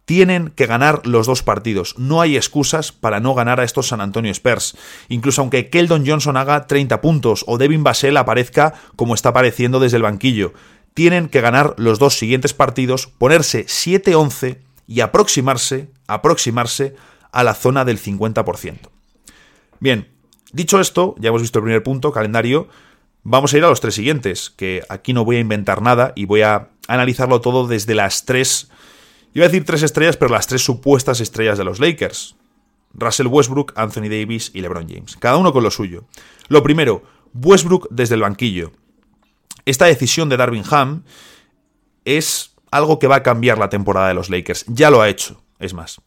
Tienen 0.06 0.48
que 0.48 0.66
ganar 0.66 1.06
los 1.06 1.28
dos 1.28 1.44
partidos. 1.44 1.94
No 1.98 2.20
hay 2.20 2.36
excusas 2.36 2.90
para 2.90 3.20
no 3.20 3.32
ganar 3.32 3.60
a 3.60 3.64
estos 3.64 3.86
San 3.86 4.00
Antonio 4.00 4.32
Spurs. 4.32 4.76
Incluso 5.08 5.40
aunque 5.40 5.70
Keldon 5.70 6.04
Johnson 6.04 6.36
haga 6.36 6.66
30 6.66 7.00
puntos 7.00 7.44
o 7.46 7.58
Devin 7.58 7.84
Basel 7.84 8.16
aparezca 8.16 8.74
como 8.96 9.14
está 9.14 9.28
apareciendo 9.28 9.78
desde 9.78 9.98
el 9.98 10.02
banquillo. 10.02 10.52
Tienen 10.94 11.28
que 11.28 11.40
ganar 11.40 11.74
los 11.76 12.00
dos 12.00 12.18
siguientes 12.18 12.54
partidos, 12.54 13.06
ponerse 13.06 13.66
7-11 13.66 14.58
y 14.88 15.00
aproximarse, 15.00 15.93
aproximarse 16.06 16.96
a 17.32 17.44
la 17.44 17.54
zona 17.54 17.84
del 17.84 18.00
50%. 18.00 18.90
Bien, 19.80 20.08
dicho 20.52 20.80
esto, 20.80 21.14
ya 21.18 21.28
hemos 21.28 21.42
visto 21.42 21.58
el 21.58 21.64
primer 21.64 21.82
punto, 21.82 22.12
calendario, 22.12 22.68
vamos 23.22 23.52
a 23.52 23.58
ir 23.58 23.64
a 23.64 23.68
los 23.68 23.80
tres 23.80 23.94
siguientes, 23.94 24.50
que 24.50 24.82
aquí 24.88 25.12
no 25.12 25.24
voy 25.24 25.36
a 25.36 25.40
inventar 25.40 25.82
nada 25.82 26.12
y 26.14 26.26
voy 26.26 26.42
a 26.42 26.68
analizarlo 26.86 27.40
todo 27.40 27.66
desde 27.66 27.94
las 27.94 28.24
tres, 28.24 28.70
iba 29.32 29.44
a 29.44 29.48
decir 29.48 29.64
tres 29.64 29.82
estrellas, 29.82 30.16
pero 30.16 30.32
las 30.32 30.46
tres 30.46 30.62
supuestas 30.62 31.20
estrellas 31.20 31.58
de 31.58 31.64
los 31.64 31.80
Lakers. 31.80 32.36
Russell 32.96 33.26
Westbrook, 33.26 33.72
Anthony 33.76 34.08
Davis 34.08 34.50
y 34.54 34.60
LeBron 34.60 34.88
James. 34.88 35.16
Cada 35.18 35.36
uno 35.36 35.52
con 35.52 35.64
lo 35.64 35.70
suyo. 35.70 36.04
Lo 36.48 36.62
primero, 36.62 37.02
Westbrook 37.34 37.88
desde 37.90 38.14
el 38.14 38.20
banquillo. 38.20 38.72
Esta 39.64 39.86
decisión 39.86 40.28
de 40.28 40.36
Darwin 40.36 40.62
Ham 40.70 41.02
es 42.04 42.54
algo 42.70 42.98
que 42.98 43.06
va 43.06 43.16
a 43.16 43.22
cambiar 43.22 43.58
la 43.58 43.68
temporada 43.68 44.08
de 44.08 44.14
los 44.14 44.30
Lakers. 44.30 44.64
Ya 44.68 44.90
lo 44.90 45.00
ha 45.00 45.08
hecho. 45.08 45.43
Es 45.58 45.74
más. 45.74 46.00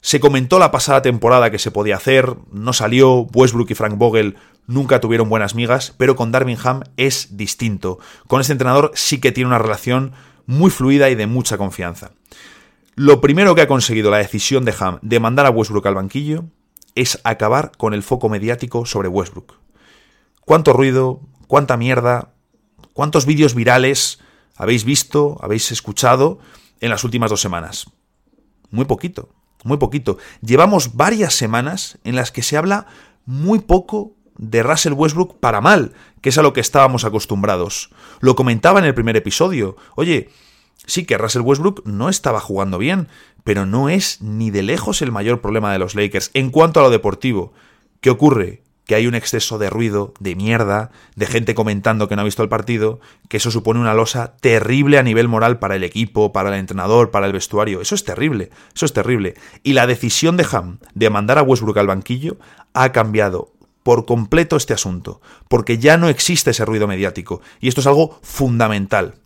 Se 0.00 0.20
comentó 0.20 0.58
la 0.58 0.70
pasada 0.70 1.00
temporada 1.00 1.50
que 1.50 1.58
se 1.58 1.70
podía 1.70 1.96
hacer, 1.96 2.36
no 2.52 2.72
salió, 2.74 3.20
Westbrook 3.34 3.70
y 3.70 3.74
Frank 3.74 3.96
Vogel 3.96 4.36
nunca 4.66 5.00
tuvieron 5.00 5.28
buenas 5.28 5.54
migas, 5.54 5.94
pero 5.96 6.14
con 6.14 6.30
Darvin 6.30 6.58
Ham 6.62 6.82
es 6.96 7.36
distinto. 7.38 7.98
Con 8.26 8.40
este 8.40 8.52
entrenador 8.52 8.92
sí 8.94 9.18
que 9.18 9.32
tiene 9.32 9.48
una 9.48 9.58
relación 9.58 10.12
muy 10.46 10.70
fluida 10.70 11.08
y 11.08 11.14
de 11.14 11.26
mucha 11.26 11.56
confianza. 11.56 12.10
Lo 12.96 13.20
primero 13.20 13.54
que 13.54 13.62
ha 13.62 13.66
conseguido 13.66 14.10
la 14.10 14.18
decisión 14.18 14.64
de 14.64 14.74
Ham 14.78 14.98
de 15.02 15.20
mandar 15.20 15.46
a 15.46 15.50
Westbrook 15.50 15.86
al 15.86 15.94
banquillo 15.94 16.44
es 16.94 17.18
acabar 17.24 17.72
con 17.76 17.94
el 17.94 18.02
foco 18.02 18.28
mediático 18.28 18.86
sobre 18.86 19.08
Westbrook. 19.08 19.54
¿Cuánto 20.42 20.72
ruido? 20.72 21.20
¿Cuánta 21.48 21.76
mierda? 21.76 22.34
¿Cuántos 22.92 23.26
vídeos 23.26 23.54
virales 23.54 24.20
habéis 24.54 24.84
visto, 24.84 25.38
habéis 25.40 25.72
escuchado 25.72 26.38
en 26.80 26.90
las 26.90 27.02
últimas 27.04 27.30
dos 27.30 27.40
semanas? 27.40 27.86
Muy 28.74 28.86
poquito, 28.86 29.28
muy 29.62 29.76
poquito. 29.76 30.18
Llevamos 30.42 30.96
varias 30.96 31.34
semanas 31.34 31.96
en 32.02 32.16
las 32.16 32.32
que 32.32 32.42
se 32.42 32.56
habla 32.56 32.88
muy 33.24 33.60
poco 33.60 34.14
de 34.36 34.64
Russell 34.64 34.94
Westbrook 34.94 35.38
para 35.38 35.60
mal, 35.60 35.92
que 36.20 36.30
es 36.30 36.38
a 36.38 36.42
lo 36.42 36.52
que 36.52 36.60
estábamos 36.60 37.04
acostumbrados. 37.04 37.90
Lo 38.18 38.34
comentaba 38.34 38.80
en 38.80 38.86
el 38.86 38.92
primer 38.92 39.14
episodio. 39.14 39.76
Oye, 39.94 40.28
sí 40.86 41.06
que 41.06 41.16
Russell 41.16 41.42
Westbrook 41.42 41.86
no 41.86 42.08
estaba 42.08 42.40
jugando 42.40 42.78
bien, 42.78 43.06
pero 43.44 43.64
no 43.64 43.88
es 43.88 44.20
ni 44.20 44.50
de 44.50 44.64
lejos 44.64 45.02
el 45.02 45.12
mayor 45.12 45.40
problema 45.40 45.72
de 45.72 45.78
los 45.78 45.94
Lakers 45.94 46.32
en 46.34 46.50
cuanto 46.50 46.80
a 46.80 46.82
lo 46.82 46.90
deportivo. 46.90 47.52
¿Qué 48.00 48.10
ocurre? 48.10 48.63
Que 48.86 48.94
hay 48.94 49.06
un 49.06 49.14
exceso 49.14 49.58
de 49.58 49.70
ruido, 49.70 50.12
de 50.20 50.34
mierda, 50.34 50.90
de 51.16 51.26
gente 51.26 51.54
comentando 51.54 52.08
que 52.08 52.16
no 52.16 52.22
ha 52.22 52.26
visto 52.26 52.42
el 52.42 52.48
partido, 52.48 53.00
que 53.28 53.38
eso 53.38 53.50
supone 53.50 53.80
una 53.80 53.94
losa 53.94 54.36
terrible 54.40 54.98
a 54.98 55.02
nivel 55.02 55.28
moral 55.28 55.58
para 55.58 55.76
el 55.76 55.84
equipo, 55.84 56.32
para 56.32 56.50
el 56.50 56.56
entrenador, 56.56 57.10
para 57.10 57.26
el 57.26 57.32
vestuario. 57.32 57.80
Eso 57.80 57.94
es 57.94 58.04
terrible, 58.04 58.50
eso 58.74 58.84
es 58.84 58.92
terrible. 58.92 59.34
Y 59.62 59.72
la 59.72 59.86
decisión 59.86 60.36
de 60.36 60.46
Ham 60.50 60.78
de 60.94 61.10
mandar 61.10 61.38
a 61.38 61.42
Westbrook 61.42 61.78
al 61.78 61.86
banquillo 61.86 62.36
ha 62.74 62.92
cambiado 62.92 63.52
por 63.82 64.06
completo 64.06 64.56
este 64.56 64.74
asunto, 64.74 65.20
porque 65.48 65.78
ya 65.78 65.96
no 65.96 66.08
existe 66.08 66.50
ese 66.50 66.64
ruido 66.64 66.88
mediático, 66.88 67.40
y 67.60 67.68
esto 67.68 67.82
es 67.82 67.86
algo 67.86 68.18
fundamental. 68.22 69.16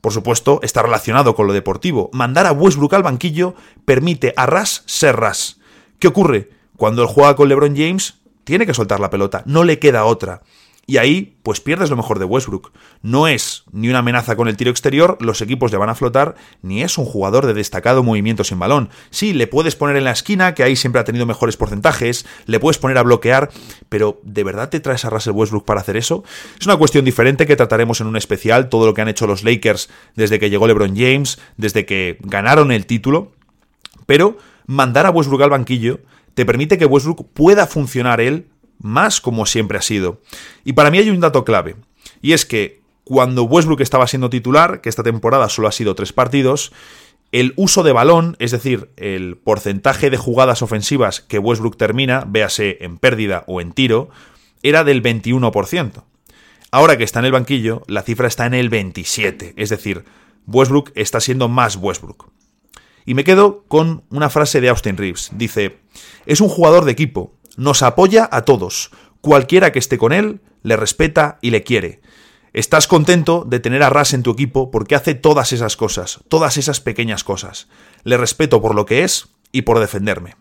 Por 0.00 0.12
supuesto, 0.12 0.60
está 0.62 0.82
relacionado 0.82 1.34
con 1.34 1.46
lo 1.46 1.54
deportivo. 1.54 2.10
Mandar 2.12 2.46
a 2.46 2.52
Westbrook 2.52 2.92
al 2.92 3.02
banquillo 3.02 3.54
permite 3.86 4.34
a 4.36 4.44
Ras 4.44 4.82
ser 4.84 5.16
Ras. 5.16 5.60
¿Qué 5.98 6.08
ocurre? 6.08 6.50
Cuando 6.76 7.00
él 7.00 7.08
juega 7.08 7.36
con 7.36 7.48
LeBron 7.48 7.74
James, 7.74 8.20
tiene 8.44 8.66
que 8.66 8.74
soltar 8.74 9.00
la 9.00 9.10
pelota, 9.10 9.42
no 9.46 9.64
le 9.64 9.78
queda 9.78 10.04
otra. 10.04 10.42
Y 10.86 10.98
ahí, 10.98 11.38
pues 11.42 11.60
pierdes 11.60 11.88
lo 11.88 11.96
mejor 11.96 12.18
de 12.18 12.26
Westbrook. 12.26 12.72
No 13.00 13.26
es 13.26 13.64
ni 13.72 13.88
una 13.88 14.00
amenaza 14.00 14.36
con 14.36 14.48
el 14.48 14.56
tiro 14.56 14.70
exterior, 14.70 15.16
los 15.20 15.40
equipos 15.40 15.72
le 15.72 15.78
van 15.78 15.88
a 15.88 15.94
flotar, 15.94 16.34
ni 16.60 16.82
es 16.82 16.98
un 16.98 17.06
jugador 17.06 17.46
de 17.46 17.54
destacado 17.54 18.02
movimiento 18.02 18.44
sin 18.44 18.58
balón. 18.58 18.90
Sí, 19.10 19.32
le 19.32 19.46
puedes 19.46 19.76
poner 19.76 19.96
en 19.96 20.04
la 20.04 20.10
esquina, 20.10 20.54
que 20.54 20.62
ahí 20.62 20.76
siempre 20.76 21.00
ha 21.00 21.04
tenido 21.04 21.24
mejores 21.24 21.56
porcentajes, 21.56 22.26
le 22.44 22.60
puedes 22.60 22.78
poner 22.78 22.98
a 22.98 23.02
bloquear, 23.02 23.50
pero 23.88 24.20
¿de 24.24 24.44
verdad 24.44 24.68
te 24.68 24.80
traes 24.80 25.04
a 25.04 25.10
Russell 25.10 25.32
Westbrook 25.32 25.64
para 25.64 25.80
hacer 25.80 25.96
eso? 25.96 26.22
Es 26.60 26.66
una 26.66 26.76
cuestión 26.76 27.04
diferente 27.04 27.46
que 27.46 27.56
trataremos 27.56 28.00
en 28.02 28.06
un 28.06 28.16
especial, 28.16 28.68
todo 28.68 28.84
lo 28.84 28.92
que 28.92 29.00
han 29.00 29.08
hecho 29.08 29.26
los 29.26 29.42
Lakers 29.42 29.88
desde 30.16 30.38
que 30.38 30.50
llegó 30.50 30.66
LeBron 30.66 30.94
James, 30.94 31.38
desde 31.56 31.86
que 31.86 32.18
ganaron 32.20 32.72
el 32.72 32.84
título, 32.84 33.32
pero 34.04 34.36
mandar 34.66 35.06
a 35.06 35.10
Westbrook 35.10 35.42
al 35.42 35.50
banquillo 35.50 36.00
te 36.34 36.46
permite 36.46 36.78
que 36.78 36.86
Westbrook 36.86 37.28
pueda 37.32 37.66
funcionar 37.66 38.20
él 38.20 38.48
más 38.78 39.20
como 39.20 39.46
siempre 39.46 39.78
ha 39.78 39.82
sido. 39.82 40.20
Y 40.64 40.74
para 40.74 40.90
mí 40.90 40.98
hay 40.98 41.10
un 41.10 41.20
dato 41.20 41.44
clave, 41.44 41.76
y 42.20 42.32
es 42.32 42.44
que 42.44 42.82
cuando 43.04 43.44
Westbrook 43.44 43.80
estaba 43.80 44.06
siendo 44.06 44.30
titular, 44.30 44.80
que 44.80 44.88
esta 44.88 45.02
temporada 45.02 45.48
solo 45.48 45.68
ha 45.68 45.72
sido 45.72 45.94
tres 45.94 46.12
partidos, 46.12 46.72
el 47.32 47.52
uso 47.56 47.82
de 47.82 47.92
balón, 47.92 48.36
es 48.38 48.50
decir, 48.50 48.90
el 48.96 49.36
porcentaje 49.36 50.08
de 50.08 50.16
jugadas 50.16 50.62
ofensivas 50.62 51.20
que 51.20 51.38
Westbrook 51.38 51.76
termina, 51.76 52.24
véase 52.26 52.78
en 52.80 52.96
pérdida 52.98 53.44
o 53.46 53.60
en 53.60 53.72
tiro, 53.72 54.08
era 54.62 54.84
del 54.84 55.02
21%. 55.02 56.04
Ahora 56.70 56.96
que 56.96 57.04
está 57.04 57.18
en 57.18 57.26
el 57.26 57.32
banquillo, 57.32 57.82
la 57.86 58.02
cifra 58.02 58.28
está 58.28 58.46
en 58.46 58.54
el 58.54 58.70
27%, 58.70 59.52
es 59.56 59.70
decir, 59.70 60.04
Westbrook 60.46 60.92
está 60.94 61.20
siendo 61.20 61.48
más 61.48 61.76
Westbrook. 61.76 62.30
Y 63.04 63.14
me 63.14 63.24
quedo 63.24 63.64
con 63.68 64.04
una 64.10 64.30
frase 64.30 64.60
de 64.60 64.68
Austin 64.68 64.96
Reeves. 64.96 65.30
Dice, 65.34 65.80
es 66.26 66.40
un 66.40 66.48
jugador 66.48 66.84
de 66.84 66.92
equipo, 66.92 67.34
nos 67.56 67.82
apoya 67.82 68.28
a 68.30 68.42
todos. 68.42 68.90
Cualquiera 69.20 69.72
que 69.72 69.78
esté 69.78 69.98
con 69.98 70.12
él, 70.12 70.40
le 70.62 70.76
respeta 70.76 71.38
y 71.40 71.50
le 71.50 71.62
quiere. 71.62 72.00
Estás 72.52 72.86
contento 72.86 73.44
de 73.44 73.58
tener 73.58 73.82
a 73.82 73.90
Ras 73.90 74.14
en 74.14 74.22
tu 74.22 74.30
equipo 74.30 74.70
porque 74.70 74.94
hace 74.94 75.14
todas 75.14 75.52
esas 75.52 75.76
cosas, 75.76 76.20
todas 76.28 76.56
esas 76.56 76.80
pequeñas 76.80 77.24
cosas. 77.24 77.68
Le 78.04 78.16
respeto 78.16 78.62
por 78.62 78.74
lo 78.74 78.86
que 78.86 79.02
es 79.02 79.28
y 79.50 79.62
por 79.62 79.80
defenderme. 79.80 80.36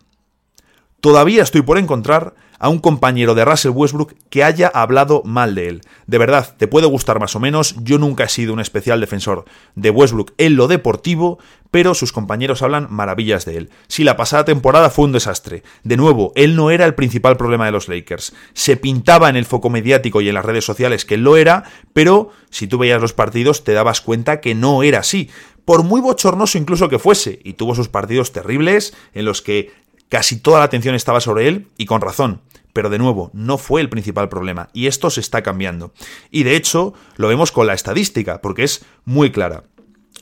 Todavía 1.04 1.44
estoy 1.44 1.64
por 1.64 1.78
encontrar 1.78 2.34
a 2.60 2.70
un 2.70 2.80
compañero 2.80 3.36
de 3.36 3.44
Russell 3.44 3.74
Westbrook 3.76 4.16
que 4.30 4.42
haya 4.42 4.70
hablado 4.70 5.22
mal 5.26 5.54
de 5.54 5.68
él. 5.68 5.82
De 6.08 6.18
verdad, 6.18 6.56
te 6.58 6.70
puede 6.70 6.88
gustar 6.88 7.20
más 7.20 7.36
o 7.36 7.42
menos, 7.42 7.76
yo 7.84 7.98
nunca 7.98 8.24
he 8.24 8.30
sido 8.30 8.54
un 8.54 8.62
especial 8.62 9.02
defensor 9.02 9.44
de 9.76 9.90
Westbrook 9.90 10.32
en 10.38 10.56
lo 10.56 10.70
deportivo, 10.70 11.40
pero 11.72 11.94
sus 11.94 12.14
compañeros 12.14 12.62
hablan 12.62 12.88
maravillas 12.90 13.44
de 13.44 13.58
él. 13.58 13.70
Si 13.90 14.06
la 14.06 14.16
pasada 14.16 14.46
temporada 14.46 14.90
fue 14.90 15.04
un 15.04 15.12
desastre. 15.12 15.64
De 15.84 15.98
nuevo, 15.98 16.32
él 16.36 16.56
no 16.56 16.72
era 16.72 16.86
el 16.86 16.96
principal 16.96 17.36
problema 17.36 17.66
de 17.66 17.74
los 17.74 17.90
Lakers. 17.90 18.34
Se 18.54 18.78
pintaba 18.78 19.28
en 19.28 19.36
el 19.36 19.44
foco 19.44 19.70
mediático 19.70 20.22
y 20.22 20.30
en 20.30 20.36
las 20.36 20.46
redes 20.46 20.64
sociales 20.64 21.04
que 21.04 21.16
él 21.16 21.24
lo 21.24 21.36
era, 21.36 21.66
pero 21.92 22.30
si 22.50 22.68
tú 22.68 22.78
veías 22.78 23.02
los 23.02 23.12
partidos 23.12 23.66
te 23.66 23.74
dabas 23.74 24.00
cuenta 24.00 24.40
que 24.40 24.56
no 24.56 24.84
era 24.84 25.00
así 25.00 25.30
por 25.66 25.84
muy 25.84 26.02
bochornoso 26.02 26.58
incluso 26.58 26.90
que 26.90 27.00
fuese, 27.00 27.40
y 27.44 27.54
tuvo 27.54 27.76
sus 27.76 27.88
partidos 27.88 28.32
terribles 28.32 28.94
en 29.14 29.26
los 29.26 29.42
que 29.42 29.72
casi 30.14 30.38
toda 30.38 30.60
la 30.60 30.66
atención 30.66 30.94
estaba 30.94 31.20
sobre 31.20 31.48
él, 31.48 31.70
y 31.76 31.88
con 31.88 32.00
razón. 32.00 32.42
Pero 32.72 32.92
de 32.92 33.00
nuevo, 33.00 33.32
no 33.34 33.58
fue 33.58 33.82
el 33.82 33.90
principal 33.90 34.30
problema, 34.30 34.70
y 34.72 34.86
esto 34.86 35.10
se 35.10 35.22
está 35.22 35.42
cambiando. 35.42 35.92
Y 36.30 36.44
de 36.44 36.56
hecho, 36.56 36.94
lo 37.16 37.30
vemos 37.30 37.52
con 37.52 37.66
la 37.66 37.74
estadística, 37.74 38.40
porque 38.40 38.64
es 38.64 38.86
muy 39.06 39.32
clara. 39.32 39.64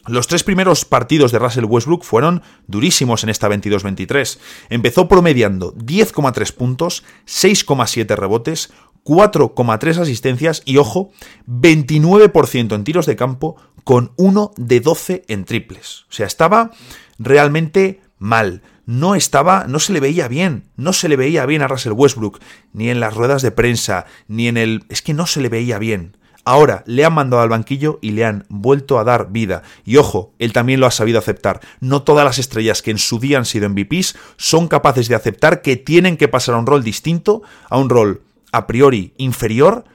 Los 0.08 0.28
tres 0.28 0.46
primeros 0.46 0.86
partidos 0.86 1.34
de 1.34 1.40
Russell 1.40 1.66
Westbrook 1.66 2.06
fueron 2.06 2.42
durísimos 2.68 3.26
en 3.26 3.32
esta 3.32 3.50
22-23. 3.50 4.40
Empezó 4.70 5.10
promediando 5.10 5.74
10,3 5.76 6.54
puntos, 6.54 7.04
6,7 7.28 8.16
rebotes, 8.16 8.72
4,3 9.04 9.98
asistencias 9.98 10.62
y, 10.64 10.78
ojo, 10.78 11.12
29% 11.50 12.76
en 12.76 12.84
tiros 12.86 13.06
de 13.06 13.18
campo 13.18 13.58
con 13.84 14.14
1 14.16 14.54
de 14.56 14.80
12 14.80 15.26
en 15.28 15.44
triples. 15.44 16.06
O 16.10 16.14
sea, 16.14 16.28
estaba 16.28 16.72
realmente 17.20 18.00
mal 18.20 18.62
no 18.92 19.16
estaba, 19.16 19.68
no 19.70 19.80
se 19.80 19.94
le 19.94 20.02
veía 20.02 20.28
bien, 20.28 20.66
no 20.76 20.92
se 20.92 21.08
le 21.08 21.16
veía 21.16 21.46
bien 21.46 21.62
a 21.62 21.70
Russell 21.70 21.94
Westbrook, 21.94 22.40
ni 22.74 22.90
en 22.90 23.00
las 23.00 23.14
ruedas 23.14 23.42
de 23.42 23.52
prensa, 23.52 24.06
ni 24.28 24.50
en 24.50 24.58
el... 24.58 24.84
es 24.90 25.02
que 25.02 25.14
no 25.14 25.28
se 25.28 25.40
le 25.40 25.48
veía 25.48 25.80
bien. 25.80 26.18
Ahora 26.44 26.84
le 26.86 27.06
han 27.06 27.14
mandado 27.14 27.42
al 27.42 27.48
banquillo 27.48 28.00
y 28.02 28.12
le 28.12 28.26
han 28.26 28.46
vuelto 28.50 29.00
a 29.00 29.06
dar 29.06 29.32
vida. 29.32 29.64
Y 29.86 29.96
ojo, 29.96 30.34
él 30.40 30.52
también 30.52 30.82
lo 30.82 30.88
ha 30.88 30.92
sabido 30.92 31.20
aceptar. 31.20 31.62
No 31.80 32.02
todas 32.02 32.26
las 32.26 32.38
estrellas 32.38 32.82
que 32.82 32.92
en 32.92 32.98
su 32.98 33.20
día 33.20 33.38
han 33.38 33.46
sido 33.46 33.70
MVPs 33.70 34.18
son 34.36 34.68
capaces 34.68 35.08
de 35.08 35.16
aceptar 35.16 35.62
que 35.62 35.78
tienen 35.78 36.18
que 36.18 36.28
pasar 36.28 36.56
a 36.56 36.58
un 36.58 36.66
rol 36.66 36.84
distinto, 36.84 37.44
a 37.70 37.78
un 37.78 37.90
rol 37.90 38.24
a 38.52 38.68
priori 38.68 39.14
inferior, 39.16 39.86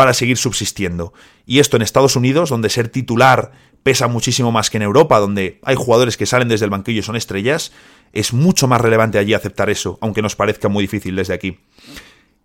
para 0.00 0.14
seguir 0.14 0.38
subsistiendo. 0.38 1.12
Y 1.44 1.58
esto 1.58 1.76
en 1.76 1.82
Estados 1.82 2.16
Unidos, 2.16 2.48
donde 2.48 2.70
ser 2.70 2.88
titular 2.88 3.52
pesa 3.82 4.08
muchísimo 4.08 4.50
más 4.50 4.70
que 4.70 4.78
en 4.78 4.82
Europa, 4.82 5.18
donde 5.18 5.60
hay 5.62 5.76
jugadores 5.76 6.16
que 6.16 6.24
salen 6.24 6.48
desde 6.48 6.64
el 6.64 6.70
banquillo 6.70 7.00
y 7.00 7.02
son 7.02 7.16
estrellas, 7.16 7.70
es 8.14 8.32
mucho 8.32 8.66
más 8.66 8.80
relevante 8.80 9.18
allí 9.18 9.34
aceptar 9.34 9.68
eso, 9.68 9.98
aunque 10.00 10.22
nos 10.22 10.36
parezca 10.36 10.70
muy 10.70 10.84
difícil 10.84 11.16
desde 11.16 11.34
aquí. 11.34 11.58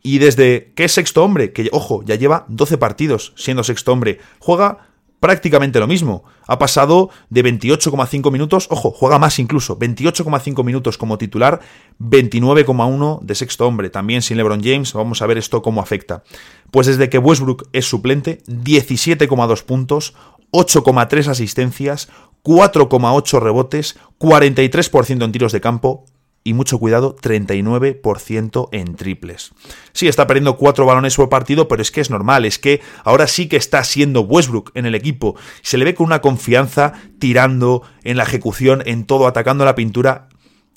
Y 0.03 0.17
desde 0.17 0.73
que 0.75 0.83
es 0.83 0.91
sexto 0.91 1.23
hombre, 1.23 1.53
que 1.53 1.69
ojo, 1.71 2.03
ya 2.03 2.15
lleva 2.15 2.43
12 2.49 2.77
partidos 2.77 3.31
siendo 3.37 3.63
sexto 3.63 3.93
hombre, 3.93 4.19
juega 4.39 4.89
prácticamente 5.19 5.79
lo 5.79 5.87
mismo. 5.87 6.23
Ha 6.47 6.59
pasado 6.59 7.09
de 7.29 7.43
28,5 7.43 8.31
minutos, 8.31 8.67
ojo, 8.69 8.91
juega 8.91 9.19
más 9.19 9.39
incluso, 9.39 9.77
28,5 9.77 10.63
minutos 10.63 10.97
como 10.97 11.17
titular, 11.17 11.61
29,1 11.99 13.21
de 13.21 13.35
sexto 13.35 13.67
hombre, 13.67 13.89
también 13.89 14.21
sin 14.21 14.37
LeBron 14.37 14.63
James, 14.63 14.93
vamos 14.93 15.21
a 15.21 15.27
ver 15.27 15.37
esto 15.37 15.61
cómo 15.61 15.81
afecta. 15.81 16.23
Pues 16.71 16.87
desde 16.87 17.09
que 17.09 17.17
Westbrook 17.17 17.67
es 17.73 17.85
suplente, 17.85 18.43
17,2 18.47 19.63
puntos, 19.63 20.15
8,3 20.51 21.27
asistencias, 21.27 22.09
4,8 22.43 23.39
rebotes, 23.39 23.97
43% 24.19 25.23
en 25.23 25.31
tiros 25.31 25.51
de 25.51 25.61
campo 25.61 26.05
y 26.45 26.53
mucho 26.53 26.77
cuidado, 26.77 27.15
39% 27.17 28.69
en 28.71 28.95
triples. 28.95 29.51
Sí, 29.91 30.07
está 30.07 30.27
perdiendo 30.27 30.57
4 30.57 30.85
balones 30.85 31.15
por 31.15 31.27
partido, 31.27 31.67
pero 31.67 31.81
es 31.81 31.91
que 31.91 32.01
es 32.01 32.11
normal, 32.11 32.45
es 32.45 32.59
que 32.59 32.81
ahora 33.03 33.25
sí 33.27 33.47
que 33.49 33.57
está 33.57 33.83
siendo 33.83 34.21
Westbrook 34.21 34.71
en 34.75 34.85
el 34.85 34.93
equipo. 34.93 35.35
Se 35.63 35.77
le 35.77 35.85
ve 35.85 35.95
con 35.95 36.05
una 36.05 36.21
confianza 36.21 36.93
tirando 37.17 37.81
en 38.03 38.15
la 38.15 38.23
ejecución, 38.23 38.83
en 38.85 39.05
todo, 39.05 39.25
atacando 39.25 39.65
la 39.65 39.73
pintura. 39.73 40.29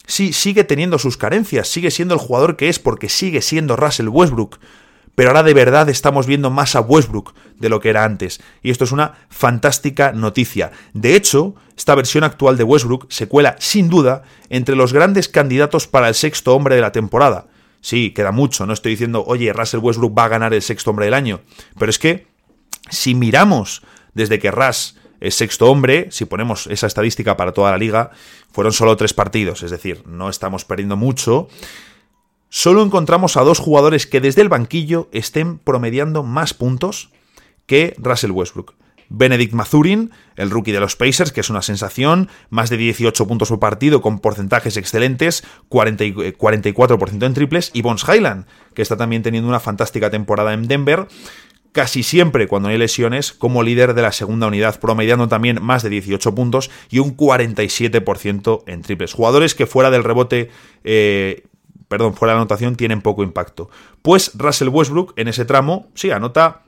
Sí, 0.06 0.32
sigue 0.32 0.64
teniendo 0.64 0.98
sus 0.98 1.18
carencias, 1.18 1.68
sigue 1.68 1.90
siendo 1.90 2.14
el 2.14 2.20
jugador 2.20 2.56
que 2.56 2.70
es 2.70 2.78
porque 2.78 3.10
sigue 3.10 3.42
siendo 3.42 3.76
Russell 3.76 4.08
Westbrook 4.08 4.58
pero 5.18 5.30
ahora 5.30 5.42
de 5.42 5.52
verdad 5.52 5.88
estamos 5.88 6.28
viendo 6.28 6.48
más 6.48 6.76
a 6.76 6.80
Westbrook 6.80 7.34
de 7.58 7.68
lo 7.68 7.80
que 7.80 7.90
era 7.90 8.04
antes. 8.04 8.40
Y 8.62 8.70
esto 8.70 8.84
es 8.84 8.92
una 8.92 9.14
fantástica 9.28 10.12
noticia. 10.12 10.70
De 10.94 11.16
hecho, 11.16 11.56
esta 11.78 11.94
versión 11.94 12.25
actual 12.25 12.56
de 12.56 12.64
Westbrook 12.64 13.06
se 13.08 13.28
cuela 13.28 13.54
sin 13.61 13.88
duda 13.88 14.25
entre 14.50 14.75
los 14.75 14.92
grandes 14.92 15.28
candidatos 15.28 15.87
para 15.87 16.08
el 16.08 16.16
sexto 16.16 16.56
hombre 16.56 16.75
de 16.75 16.80
la 16.80 16.90
temporada. 16.90 17.47
Sí, 17.80 18.11
queda 18.11 18.32
mucho, 18.32 18.66
no 18.66 18.73
estoy 18.73 18.90
diciendo, 18.90 19.23
oye, 19.25 19.52
Russell 19.52 19.78
Westbrook 19.78 20.18
va 20.18 20.25
a 20.25 20.28
ganar 20.28 20.52
el 20.52 20.61
sexto 20.61 20.90
hombre 20.90 21.04
del 21.04 21.14
año, 21.14 21.40
pero 21.78 21.88
es 21.88 22.00
que 22.00 22.26
si 22.90 23.14
miramos 23.14 23.82
desde 24.12 24.40
que 24.40 24.50
Russ 24.50 24.97
es 25.20 25.37
sexto 25.37 25.70
hombre, 25.70 26.08
si 26.11 26.25
ponemos 26.25 26.66
esa 26.66 26.88
estadística 26.88 27.37
para 27.37 27.52
toda 27.52 27.70
la 27.70 27.78
liga, 27.78 28.11
fueron 28.50 28.73
solo 28.73 28.97
tres 28.97 29.14
partidos, 29.14 29.62
es 29.62 29.70
decir, 29.70 30.02
no 30.04 30.30
estamos 30.30 30.64
perdiendo 30.64 30.97
mucho. 30.97 31.49
Solo 32.49 32.82
encontramos 32.82 33.37
a 33.37 33.42
dos 33.42 33.61
jugadores 33.61 34.08
que 34.08 34.20
desde 34.20 34.42
el 34.42 34.49
banquillo 34.49 35.08
estén 35.12 35.58
promediando 35.58 36.25
más 36.25 36.54
puntos 36.54 37.11
que 37.66 37.94
Russell 37.99 38.32
Westbrook. 38.32 38.77
Benedict 39.08 39.52
Mazurin, 39.52 40.10
el 40.36 40.50
rookie 40.50 40.72
de 40.72 40.80
los 40.80 40.96
Pacers, 40.96 41.32
que 41.32 41.40
es 41.40 41.50
una 41.50 41.62
sensación, 41.62 42.28
más 42.50 42.70
de 42.70 42.76
18 42.76 43.26
puntos 43.26 43.48
por 43.48 43.58
partido 43.58 44.02
con 44.02 44.18
porcentajes 44.18 44.76
excelentes, 44.76 45.44
44% 45.70 47.26
en 47.26 47.34
triples, 47.34 47.70
y 47.72 47.82
Bones 47.82 48.04
Highland, 48.06 48.46
que 48.74 48.82
está 48.82 48.96
también 48.96 49.22
teniendo 49.22 49.48
una 49.48 49.60
fantástica 49.60 50.10
temporada 50.10 50.52
en 50.52 50.68
Denver, 50.68 51.08
casi 51.72 52.02
siempre 52.02 52.48
cuando 52.48 52.68
hay 52.68 52.78
lesiones 52.78 53.32
como 53.32 53.62
líder 53.62 53.94
de 53.94 54.02
la 54.02 54.12
segunda 54.12 54.46
unidad, 54.46 54.80
promediando 54.80 55.28
también 55.28 55.62
más 55.62 55.82
de 55.82 55.90
18 55.90 56.34
puntos 56.34 56.70
y 56.90 56.98
un 56.98 57.16
47% 57.16 58.64
en 58.66 58.82
triples. 58.82 59.12
Jugadores 59.12 59.54
que 59.54 59.66
fuera 59.66 59.90
del 59.90 60.04
rebote... 60.04 60.50
Eh, 60.84 61.44
perdón, 61.88 62.14
fuera 62.14 62.34
de 62.34 62.40
anotación 62.40 62.76
tienen 62.76 63.00
poco 63.00 63.22
impacto. 63.22 63.70
Pues 64.02 64.32
Russell 64.34 64.68
Westbrook 64.68 65.14
en 65.16 65.28
ese 65.28 65.44
tramo, 65.44 65.88
sí, 65.94 66.10
anota 66.10 66.64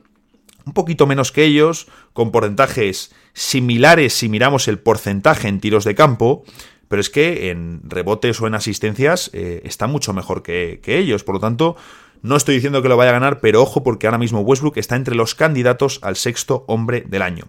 un 0.65 0.73
poquito 0.73 1.07
menos 1.07 1.31
que 1.31 1.43
ellos, 1.43 1.87
con 2.13 2.31
porcentajes 2.31 3.13
similares 3.33 4.13
si 4.13 4.29
miramos 4.29 4.67
el 4.67 4.79
porcentaje 4.79 5.47
en 5.47 5.59
tiros 5.59 5.83
de 5.83 5.95
campo, 5.95 6.43
pero 6.87 6.99
es 6.99 7.09
que 7.09 7.49
en 7.49 7.81
rebotes 7.83 8.41
o 8.41 8.47
en 8.47 8.55
asistencias 8.55 9.29
eh, 9.33 9.61
está 9.63 9.87
mucho 9.87 10.13
mejor 10.13 10.43
que, 10.43 10.81
que, 10.83 10.97
ellos. 10.97 11.23
Por 11.23 11.35
lo 11.35 11.39
tanto, 11.39 11.77
no 12.21 12.35
estoy 12.35 12.55
diciendo 12.55 12.81
que 12.81 12.89
lo 12.89 12.97
vaya 12.97 13.11
a 13.11 13.13
ganar, 13.13 13.39
pero 13.39 13.61
ojo 13.61 13.81
porque 13.81 14.07
ahora 14.07 14.17
mismo 14.17 14.41
Westbrook 14.41 14.77
está 14.77 14.95
entre 14.95 15.15
los 15.15 15.33
candidatos 15.33 15.99
al 16.03 16.17
sexto 16.17 16.65
hombre 16.67 17.05
del 17.07 17.21
año. 17.21 17.45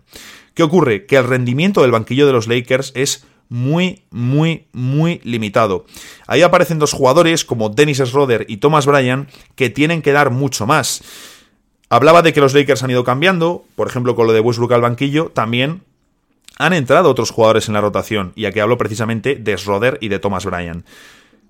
¿Qué 0.55 0.63
ocurre? 0.63 1.07
Que 1.07 1.17
el 1.17 1.27
rendimiento 1.27 1.83
del 1.83 1.91
banquillo 1.91 2.27
de 2.27 2.33
los 2.33 2.47
Lakers 2.47 2.93
es 2.95 3.27
muy, 3.49 4.05
muy, 4.11 4.67
muy 4.73 5.21
limitado. 5.25 5.85
Ahí 6.27 6.41
aparecen 6.41 6.79
dos 6.79 6.93
jugadores 6.93 7.45
como 7.45 7.69
Dennis 7.69 7.99
Schroeder 7.99 8.47
y 8.49 8.57
Thomas 8.57 8.87
Bryan 8.87 9.29
que 9.57 9.69
tienen 9.69 10.01
que 10.01 10.13
dar 10.13 10.31
mucho 10.31 10.67
más. 10.67 11.03
Hablaba 11.93 12.23
de 12.23 12.33
que 12.33 12.41
los 12.41 12.55
Lakers 12.55 12.83
han 12.83 12.91
ido 12.91 13.05
cambiando, 13.05 13.67
por 13.77 13.87
ejemplo 13.87 14.17
con 14.17 14.27
lo 14.27 14.33
de 14.33 14.41
Westbrook 14.41 14.73
al 14.73 14.81
banquillo, 14.81 15.31
también 15.35 15.83
han 16.59 16.73
entrado 16.73 17.11
otros 17.11 17.31
jugadores 17.31 17.69
en 17.69 17.75
la 17.75 17.83
rotación, 17.83 18.33
y 18.35 18.47
aquí 18.47 18.61
hablo 18.61 18.79
precisamente 18.79 19.37
de 19.37 19.59
Schroeder 19.59 19.99
y 20.01 20.09
de 20.09 20.19
Thomas 20.19 20.47
Bryan. 20.47 20.87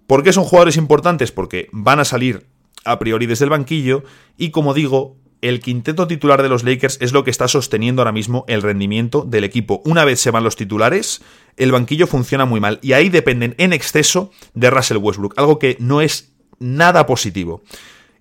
¿Por 0.09 0.25
qué 0.25 0.33
son 0.33 0.43
jugadores 0.43 0.77
importantes? 0.77 1.31
Porque 1.31 1.69
van 1.71 2.01
a 2.01 2.05
salir 2.05 2.45
a 2.85 2.99
priori 2.99 3.27
desde 3.27 3.45
el 3.45 3.51
banquillo, 3.51 4.03
y 4.37 4.51
como 4.51 4.75
digo, 4.75 5.15
el 5.43 5.61
quinteto 5.61 6.09
titular 6.09 6.43
de 6.43 6.49
los 6.49 6.65
Lakers 6.65 6.99
es 7.01 7.13
lo 7.13 7.23
que 7.23 7.31
está 7.31 7.47
sosteniendo 7.47 8.03
ahora 8.03 8.11
mismo 8.11 8.45
el 8.49 8.63
rendimiento 8.63 9.23
del 9.23 9.45
equipo. 9.45 9.81
Una 9.85 10.05
vez 10.05 10.19
se 10.19 10.33
van 10.33 10.43
los 10.43 10.57
titulares, 10.57 11.23
el 11.57 11.71
banquillo 11.71 12.09
funciona 12.09 12.47
muy 12.47 12.59
mal, 12.59 12.81
y 12.83 12.95
ahí 12.95 13.11
dependen 13.11 13.55
en 13.59 13.73
exceso 13.73 14.33
de 14.55 14.71
Russell 14.71 14.97
Westbrook, 14.97 15.35
algo 15.37 15.61
que 15.61 15.77
no 15.79 16.01
es 16.01 16.33
nada 16.59 17.07
positivo. 17.07 17.63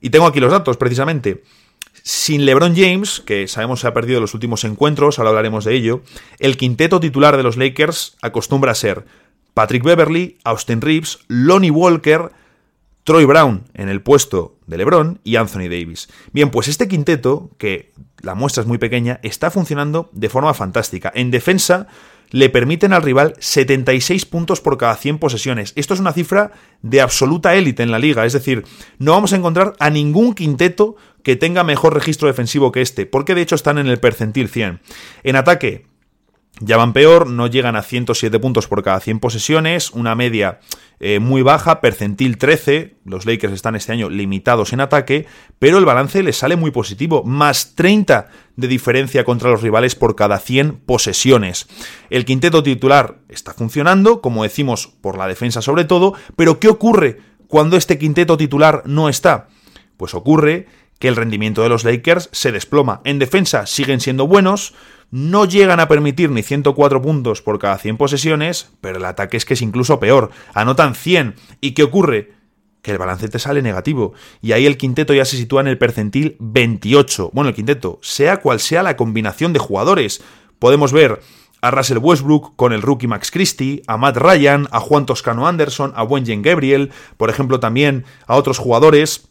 Y 0.01 0.11
tengo 0.11 0.27
aquí 0.27 0.39
los 0.39 0.51
datos, 0.51 0.77
precisamente. 0.77 1.41
Sin 2.03 2.45
LeBron 2.45 2.75
James, 2.75 3.21
que 3.25 3.47
sabemos 3.47 3.81
se 3.81 3.87
ha 3.87 3.93
perdido 3.93 4.19
los 4.19 4.33
últimos 4.33 4.63
encuentros, 4.63 5.19
ahora 5.19 5.29
hablaremos 5.29 5.65
de 5.65 5.75
ello, 5.75 6.01
el 6.39 6.57
quinteto 6.57 6.99
titular 6.99 7.37
de 7.37 7.43
los 7.43 7.57
Lakers 7.57 8.17
acostumbra 8.21 8.71
a 8.71 8.75
ser 8.75 9.05
Patrick 9.53 9.83
Beverly, 9.83 10.37
Austin 10.43 10.81
Reeves, 10.81 11.19
Lonnie 11.27 11.71
Walker, 11.71 12.31
Troy 13.03 13.25
Brown 13.25 13.63
en 13.73 13.89
el 13.89 14.01
puesto 14.01 14.57
de 14.67 14.77
LeBron 14.77 15.19
y 15.23 15.35
Anthony 15.35 15.69
Davis. 15.69 16.09
Bien, 16.31 16.49
pues 16.49 16.67
este 16.67 16.87
quinteto, 16.87 17.51
que 17.57 17.91
la 18.21 18.35
muestra 18.35 18.61
es 18.61 18.67
muy 18.67 18.77
pequeña, 18.77 19.19
está 19.23 19.51
funcionando 19.51 20.09
de 20.13 20.29
forma 20.29 20.53
fantástica. 20.53 21.11
En 21.13 21.31
defensa, 21.31 21.87
le 22.31 22.49
permiten 22.49 22.93
al 22.93 23.03
rival 23.03 23.33
76 23.39 24.25
puntos 24.25 24.61
por 24.61 24.77
cada 24.77 24.95
100 24.95 25.19
posesiones. 25.19 25.73
Esto 25.75 25.93
es 25.93 25.99
una 25.99 26.13
cifra 26.13 26.51
de 26.81 27.01
absoluta 27.01 27.55
élite 27.55 27.83
en 27.83 27.91
la 27.91 27.99
liga, 27.99 28.25
es 28.25 28.33
decir, 28.33 28.63
no 28.97 29.11
vamos 29.11 29.33
a 29.33 29.35
encontrar 29.35 29.73
a 29.79 29.89
ningún 29.89 30.33
quinteto 30.33 30.95
que 31.23 31.35
tenga 31.35 31.63
mejor 31.63 31.93
registro 31.93 32.27
defensivo 32.27 32.71
que 32.71 32.81
este, 32.81 33.05
porque 33.05 33.35
de 33.35 33.41
hecho 33.41 33.55
están 33.55 33.77
en 33.77 33.87
el 33.87 33.99
percentil 33.99 34.49
100. 34.49 34.81
En 35.23 35.35
ataque, 35.35 35.85
ya 36.59 36.77
van 36.77 36.93
peor, 36.93 37.27
no 37.27 37.47
llegan 37.47 37.75
a 37.75 37.81
107 37.81 38.37
puntos 38.39 38.67
por 38.67 38.83
cada 38.83 38.99
100 38.99 39.19
posesiones, 39.19 39.89
una 39.91 40.13
media 40.13 40.59
eh, 40.99 41.19
muy 41.19 41.41
baja, 41.41 41.81
percentil 41.81 42.37
13, 42.37 42.97
los 43.05 43.25
Lakers 43.25 43.53
están 43.53 43.75
este 43.75 43.93
año 43.93 44.09
limitados 44.09 44.71
en 44.71 44.81
ataque, 44.81 45.25
pero 45.57 45.79
el 45.79 45.85
balance 45.85 46.21
les 46.21 46.37
sale 46.37 46.55
muy 46.55 46.69
positivo, 46.69 47.23
más 47.23 47.73
30 47.73 48.29
de 48.57 48.67
diferencia 48.67 49.23
contra 49.23 49.49
los 49.49 49.63
rivales 49.63 49.95
por 49.95 50.15
cada 50.15 50.37
100 50.37 50.81
posesiones. 50.85 51.67
El 52.11 52.25
quinteto 52.25 52.61
titular 52.61 53.17
está 53.27 53.53
funcionando, 53.53 54.21
como 54.21 54.43
decimos, 54.43 54.93
por 55.01 55.17
la 55.17 55.27
defensa 55.27 55.63
sobre 55.63 55.85
todo, 55.85 56.13
pero 56.35 56.59
¿qué 56.59 56.67
ocurre 56.67 57.21
cuando 57.47 57.75
este 57.75 57.97
quinteto 57.97 58.37
titular 58.37 58.83
no 58.85 59.09
está? 59.09 59.47
Pues 59.97 60.13
ocurre 60.13 60.67
que 61.01 61.07
el 61.07 61.15
rendimiento 61.15 61.63
de 61.63 61.69
los 61.69 61.83
Lakers 61.83 62.29
se 62.31 62.51
desploma. 62.51 63.01
En 63.03 63.17
defensa 63.17 63.65
siguen 63.65 63.99
siendo 63.99 64.27
buenos, 64.27 64.75
no 65.09 65.45
llegan 65.45 65.79
a 65.79 65.87
permitir 65.87 66.29
ni 66.29 66.43
104 66.43 67.01
puntos 67.01 67.41
por 67.41 67.57
cada 67.57 67.79
100 67.79 67.97
posesiones, 67.97 68.69
pero 68.81 68.97
el 68.97 69.05
ataque 69.05 69.35
es 69.35 69.43
que 69.43 69.55
es 69.55 69.63
incluso 69.63 69.99
peor. 69.99 70.29
Anotan 70.53 70.93
100. 70.93 71.35
¿Y 71.59 71.71
qué 71.71 71.83
ocurre? 71.83 72.33
Que 72.83 72.91
el 72.91 72.99
balance 72.99 73.27
te 73.27 73.39
sale 73.39 73.63
negativo. 73.63 74.13
Y 74.41 74.51
ahí 74.51 74.67
el 74.67 74.77
quinteto 74.77 75.15
ya 75.15 75.25
se 75.25 75.37
sitúa 75.37 75.61
en 75.61 75.67
el 75.67 75.79
percentil 75.79 76.37
28. 76.39 77.31
Bueno, 77.33 77.49
el 77.49 77.55
quinteto, 77.55 77.97
sea 78.03 78.37
cual 78.37 78.59
sea 78.59 78.83
la 78.83 78.95
combinación 78.95 79.53
de 79.53 79.59
jugadores. 79.59 80.21
Podemos 80.59 80.93
ver 80.93 81.19
a 81.61 81.71
Russell 81.71 81.97
Westbrook 81.97 82.55
con 82.55 82.73
el 82.73 82.83
rookie 82.83 83.07
Max 83.07 83.31
Christie, 83.31 83.81
a 83.87 83.97
Matt 83.97 84.17
Ryan, 84.17 84.67
a 84.71 84.79
Juan 84.79 85.07
Toscano 85.07 85.47
Anderson, 85.47 85.93
a 85.95 86.03
Wenjen 86.03 86.43
Gabriel, 86.43 86.91
por 87.17 87.31
ejemplo 87.31 87.59
también 87.59 88.05
a 88.27 88.35
otros 88.35 88.59
jugadores 88.59 89.30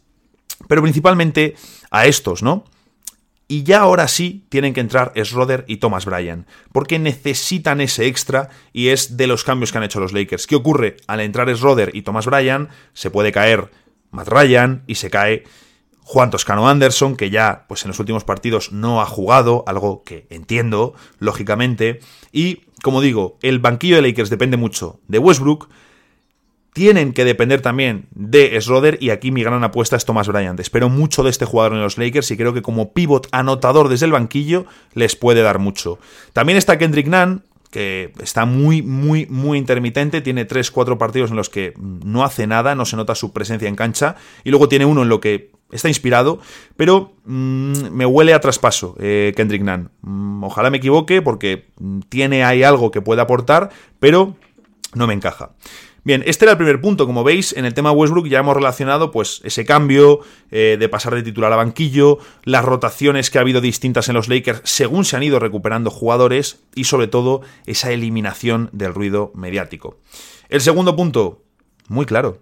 pero 0.67 0.81
principalmente 0.81 1.55
a 1.89 2.05
estos, 2.05 2.43
¿no? 2.43 2.65
Y 3.47 3.63
ya 3.63 3.81
ahora 3.81 4.07
sí 4.07 4.45
tienen 4.47 4.73
que 4.73 4.79
entrar 4.79 5.11
Schroeder 5.21 5.65
y 5.67 5.77
Thomas 5.77 6.05
Bryan, 6.05 6.47
porque 6.71 6.99
necesitan 6.99 7.81
ese 7.81 8.07
extra 8.07 8.47
y 8.71 8.87
es 8.87 9.17
de 9.17 9.27
los 9.27 9.43
cambios 9.43 9.71
que 9.73 9.77
han 9.77 9.83
hecho 9.83 9.99
los 9.99 10.13
Lakers. 10.13 10.47
¿Qué 10.47 10.55
ocurre? 10.55 10.95
Al 11.05 11.19
entrar 11.19 11.53
Schroeder 11.53 11.91
y 11.93 12.03
Thomas 12.03 12.25
Bryan, 12.25 12.69
se 12.93 13.11
puede 13.11 13.33
caer 13.33 13.69
Matt 14.09 14.29
Ryan 14.29 14.83
y 14.87 14.95
se 14.95 15.09
cae 15.09 15.43
Juan 15.99 16.29
Toscano 16.29 16.69
Anderson, 16.69 17.15
que 17.15 17.29
ya 17.29 17.65
pues 17.67 17.83
en 17.83 17.89
los 17.89 17.99
últimos 17.99 18.23
partidos 18.23 18.71
no 18.71 19.01
ha 19.01 19.05
jugado, 19.05 19.65
algo 19.67 20.03
que 20.03 20.27
entiendo, 20.29 20.93
lógicamente. 21.19 21.99
Y, 22.31 22.61
como 22.81 23.01
digo, 23.01 23.37
el 23.41 23.59
banquillo 23.59 23.97
de 23.97 24.01
Lakers 24.03 24.29
depende 24.29 24.55
mucho 24.55 25.01
de 25.07 25.19
Westbrook, 25.19 25.69
tienen 26.73 27.13
que 27.13 27.25
depender 27.25 27.61
también 27.61 28.07
de 28.11 28.59
Schroeder 28.61 28.97
y 29.01 29.09
aquí 29.09 29.31
mi 29.31 29.43
gran 29.43 29.63
apuesta 29.63 29.95
es 29.95 30.05
Thomas 30.05 30.27
Bryant. 30.27 30.59
Espero 30.59 30.89
mucho 30.89 31.23
de 31.23 31.29
este 31.29 31.45
jugador 31.45 31.73
en 31.73 31.81
los 31.81 31.97
Lakers 31.97 32.31
y 32.31 32.37
creo 32.37 32.53
que 32.53 32.61
como 32.61 32.93
pivot 32.93 33.27
anotador 33.31 33.89
desde 33.89 34.05
el 34.05 34.13
banquillo 34.13 34.65
les 34.93 35.15
puede 35.15 35.41
dar 35.41 35.59
mucho. 35.59 35.99
También 36.33 36.57
está 36.57 36.77
Kendrick 36.77 37.07
Nunn, 37.07 37.43
que 37.71 38.13
está 38.21 38.45
muy, 38.45 38.81
muy, 38.81 39.25
muy 39.27 39.57
intermitente. 39.57 40.21
Tiene 40.21 40.47
3-4 40.47 40.97
partidos 40.97 41.31
en 41.31 41.37
los 41.37 41.49
que 41.49 41.73
no 41.77 42.23
hace 42.23 42.47
nada, 42.47 42.75
no 42.75 42.85
se 42.85 42.95
nota 42.95 43.15
su 43.15 43.33
presencia 43.33 43.67
en 43.67 43.75
cancha. 43.75 44.15
Y 44.43 44.49
luego 44.49 44.69
tiene 44.69 44.85
uno 44.85 45.03
en 45.03 45.09
lo 45.09 45.19
que 45.19 45.51
está 45.71 45.87
inspirado, 45.87 46.39
pero 46.75 47.13
mm, 47.25 47.91
me 47.91 48.05
huele 48.05 48.33
a 48.33 48.41
traspaso 48.41 48.95
eh, 48.99 49.33
Kendrick 49.35 49.63
Nunn. 49.63 49.89
Mm, 50.01 50.43
ojalá 50.43 50.69
me 50.69 50.77
equivoque 50.77 51.21
porque 51.21 51.69
tiene 52.09 52.43
ahí 52.43 52.63
algo 52.63 52.91
que 52.91 53.01
puede 53.01 53.21
aportar, 53.21 53.69
pero 53.99 54.35
no 54.93 55.07
me 55.07 55.13
encaja. 55.13 55.51
Bien, 56.03 56.23
este 56.25 56.45
era 56.45 56.53
el 56.53 56.57
primer 56.57 56.81
punto. 56.81 57.05
Como 57.05 57.23
veis, 57.23 57.53
en 57.53 57.65
el 57.65 57.75
tema 57.75 57.91
Westbrook 57.91 58.27
ya 58.27 58.39
hemos 58.39 58.55
relacionado 58.55 59.11
pues 59.11 59.39
ese 59.43 59.65
cambio 59.65 60.21
eh, 60.49 60.77
de 60.79 60.89
pasar 60.89 61.13
de 61.13 61.21
titular 61.21 61.53
a 61.53 61.57
banquillo, 61.57 62.17
las 62.43 62.65
rotaciones 62.65 63.29
que 63.29 63.37
ha 63.37 63.41
habido 63.41 63.61
distintas 63.61 64.09
en 64.09 64.15
los 64.15 64.27
Lakers 64.27 64.61
según 64.63 65.05
se 65.05 65.15
han 65.15 65.23
ido 65.23 65.37
recuperando 65.39 65.91
jugadores 65.91 66.63
y 66.73 66.85
sobre 66.85 67.07
todo 67.07 67.41
esa 67.67 67.91
eliminación 67.91 68.69
del 68.71 68.95
ruido 68.95 69.31
mediático. 69.35 69.99
El 70.49 70.61
segundo 70.61 70.95
punto, 70.95 71.43
muy 71.87 72.07
claro, 72.07 72.41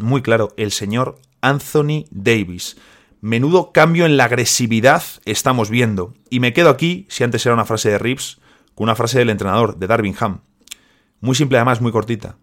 muy 0.00 0.22
claro, 0.22 0.54
el 0.56 0.72
señor 0.72 1.20
Anthony 1.42 2.06
Davis. 2.10 2.78
Menudo 3.20 3.72
cambio 3.72 4.06
en 4.06 4.16
la 4.16 4.24
agresividad 4.24 5.02
estamos 5.26 5.68
viendo. 5.68 6.14
Y 6.30 6.40
me 6.40 6.54
quedo 6.54 6.70
aquí, 6.70 7.04
si 7.10 7.22
antes 7.22 7.44
era 7.44 7.54
una 7.54 7.64
frase 7.66 7.90
de 7.90 7.98
Rips, 7.98 8.38
con 8.74 8.84
una 8.84 8.94
frase 8.94 9.18
del 9.18 9.28
entrenador, 9.28 9.76
de 9.76 9.88
Darvin 9.88 10.14
Ham. 10.20 10.40
Muy 11.20 11.34
simple 11.34 11.58
además, 11.58 11.80
muy 11.80 11.92
cortita 11.92 12.36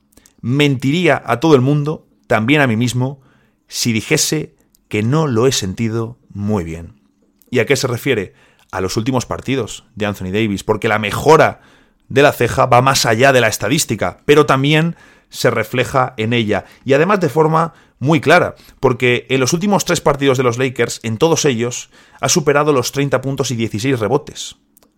mentiría 0.45 1.23
a 1.25 1.39
todo 1.39 1.55
el 1.55 1.61
mundo, 1.61 2.05
también 2.27 2.61
a 2.61 2.67
mí 2.67 2.77
mismo, 2.77 3.19
si 3.67 3.91
dijese 3.93 4.53
que 4.89 5.01
no 5.01 5.25
lo 5.25 5.47
he 5.47 5.51
sentido 5.51 6.19
muy 6.29 6.63
bien. 6.63 7.01
¿Y 7.49 7.57
a 7.57 7.65
qué 7.65 7.75
se 7.75 7.87
refiere? 7.87 8.35
A 8.69 8.79
los 8.79 8.95
últimos 8.95 9.25
partidos 9.25 9.85
de 9.95 10.05
Anthony 10.05 10.29
Davis, 10.31 10.63
porque 10.63 10.87
la 10.87 10.99
mejora 10.99 11.61
de 12.09 12.21
la 12.21 12.31
ceja 12.31 12.67
va 12.67 12.83
más 12.83 13.07
allá 13.07 13.33
de 13.33 13.41
la 13.41 13.47
estadística, 13.47 14.19
pero 14.25 14.45
también 14.45 14.95
se 15.29 15.49
refleja 15.49 16.13
en 16.15 16.31
ella, 16.31 16.65
y 16.83 16.93
además 16.93 17.21
de 17.21 17.29
forma 17.29 17.73
muy 17.97 18.21
clara, 18.21 18.53
porque 18.79 19.25
en 19.31 19.39
los 19.39 19.51
últimos 19.51 19.83
tres 19.83 19.99
partidos 19.99 20.37
de 20.37 20.43
los 20.43 20.59
Lakers, 20.59 20.99
en 21.01 21.17
todos 21.17 21.45
ellos, 21.45 21.89
ha 22.21 22.29
superado 22.29 22.71
los 22.71 22.91
30 22.91 23.19
puntos 23.21 23.49
y 23.49 23.55
16 23.55 23.99
rebotes. 23.99 24.57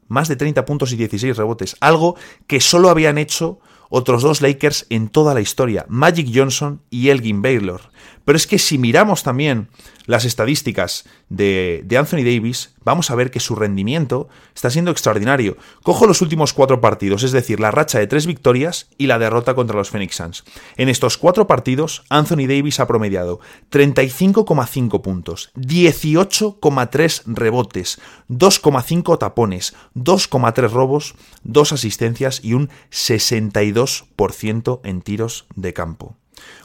Más 0.09 0.27
de 0.27 0.35
30 0.35 0.65
puntos 0.65 0.91
y 0.91 0.97
16 0.97 1.37
rebotes, 1.37 1.77
algo 1.79 2.17
que 2.47 2.59
solo 2.59 2.89
habían 2.89 3.17
hecho 3.17 3.61
otros 3.89 4.23
dos 4.23 4.41
Lakers 4.41 4.85
en 4.89 5.09
toda 5.09 5.33
la 5.33 5.41
historia, 5.41 5.85
Magic 5.89 6.29
Johnson 6.33 6.81
y 6.89 7.09
Elgin 7.09 7.41
Baylor. 7.41 7.81
Pero 8.27 8.35
es 8.35 8.45
que 8.45 8.59
si 8.59 8.77
miramos 8.77 9.23
también 9.23 9.69
las 10.05 10.25
estadísticas 10.25 11.05
de, 11.29 11.87
Anthony 11.97 12.25
Davis, 12.25 12.73
vamos 12.83 13.09
a 13.09 13.15
ver 13.15 13.31
que 13.31 13.39
su 13.39 13.55
rendimiento 13.55 14.27
está 14.53 14.69
siendo 14.69 14.91
extraordinario. 14.91 15.55
Cojo 15.81 16.07
los 16.07 16.21
últimos 16.21 16.51
cuatro 16.51 16.81
partidos, 16.81 17.23
es 17.23 17.31
decir, 17.31 17.61
la 17.61 17.71
racha 17.71 17.99
de 17.99 18.07
tres 18.07 18.27
victorias 18.27 18.89
y 18.97 19.07
la 19.07 19.17
derrota 19.17 19.55
contra 19.55 19.77
los 19.77 19.91
Phoenix 19.91 20.17
Suns. 20.17 20.43
En 20.75 20.89
estos 20.89 21.17
cuatro 21.17 21.47
partidos, 21.47 22.03
Anthony 22.09 22.47
Davis 22.49 22.81
ha 22.81 22.87
promediado 22.87 23.39
35,5 23.71 25.01
puntos, 25.01 25.51
18,3 25.55 27.21
rebotes, 27.27 28.01
2,5 28.29 29.17
tapones, 29.19 29.73
2,3 29.95 30.69
robos, 30.69 31.15
2 31.43 31.71
asistencias 31.71 32.43
y 32.43 32.55
un 32.55 32.67
62% 32.91 34.81
en 34.83 35.01
tiros 35.01 35.45
de 35.55 35.71
campo. 35.71 36.17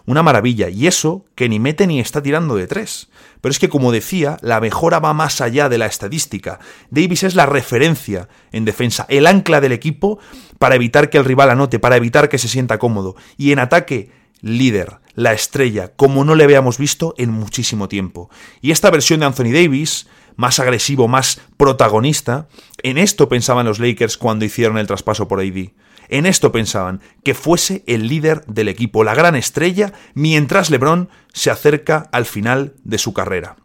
Una 0.04 0.22
maravilla, 0.22 0.68
y 0.68 0.86
eso 0.86 1.24
que 1.34 1.48
ni 1.48 1.58
mete 1.58 1.86
ni 1.86 2.00
está 2.00 2.22
tirando 2.22 2.56
de 2.56 2.66
tres. 2.66 3.08
Pero 3.40 3.50
es 3.50 3.58
que, 3.58 3.68
como 3.68 3.92
decía, 3.92 4.36
la 4.40 4.60
mejora 4.60 4.98
va 4.98 5.12
más 5.14 5.40
allá 5.40 5.68
de 5.68 5.78
la 5.78 5.86
estadística. 5.86 6.58
Davis 6.90 7.22
es 7.22 7.34
la 7.34 7.46
referencia 7.46 8.28
en 8.50 8.64
defensa, 8.64 9.06
el 9.08 9.26
ancla 9.26 9.60
del 9.60 9.72
equipo 9.72 10.18
para 10.58 10.74
evitar 10.74 11.10
que 11.10 11.18
el 11.18 11.24
rival 11.24 11.50
anote, 11.50 11.78
para 11.78 11.96
evitar 11.96 12.28
que 12.28 12.38
se 12.38 12.48
sienta 12.48 12.78
cómodo. 12.78 13.16
Y 13.36 13.52
en 13.52 13.58
ataque, 13.58 14.10
líder, 14.40 14.98
la 15.14 15.32
estrella, 15.32 15.92
como 15.94 16.24
no 16.24 16.34
le 16.34 16.44
habíamos 16.44 16.78
visto 16.78 17.14
en 17.16 17.30
muchísimo 17.30 17.88
tiempo. 17.88 18.30
Y 18.60 18.70
esta 18.70 18.90
versión 18.90 19.20
de 19.20 19.26
Anthony 19.26 19.52
Davis, 19.52 20.08
más 20.36 20.58
agresivo, 20.58 21.08
más 21.08 21.40
protagonista, 21.56 22.48
en 22.82 22.98
esto 22.98 23.28
pensaban 23.28 23.66
los 23.66 23.78
Lakers 23.78 24.16
cuando 24.16 24.44
hicieron 24.44 24.78
el 24.78 24.86
traspaso 24.86 25.28
por 25.28 25.40
AD. 25.40 25.70
En 26.12 26.26
esto 26.26 26.52
pensaban, 26.52 27.00
que 27.24 27.32
fuese 27.32 27.84
el 27.86 28.06
líder 28.06 28.44
del 28.44 28.68
equipo, 28.68 29.02
la 29.02 29.14
gran 29.14 29.34
estrella, 29.34 29.94
mientras 30.12 30.68
LeBron 30.68 31.08
se 31.32 31.50
acerca 31.50 32.10
al 32.12 32.26
final 32.26 32.74
de 32.84 32.98
su 32.98 33.14
carrera. 33.14 33.56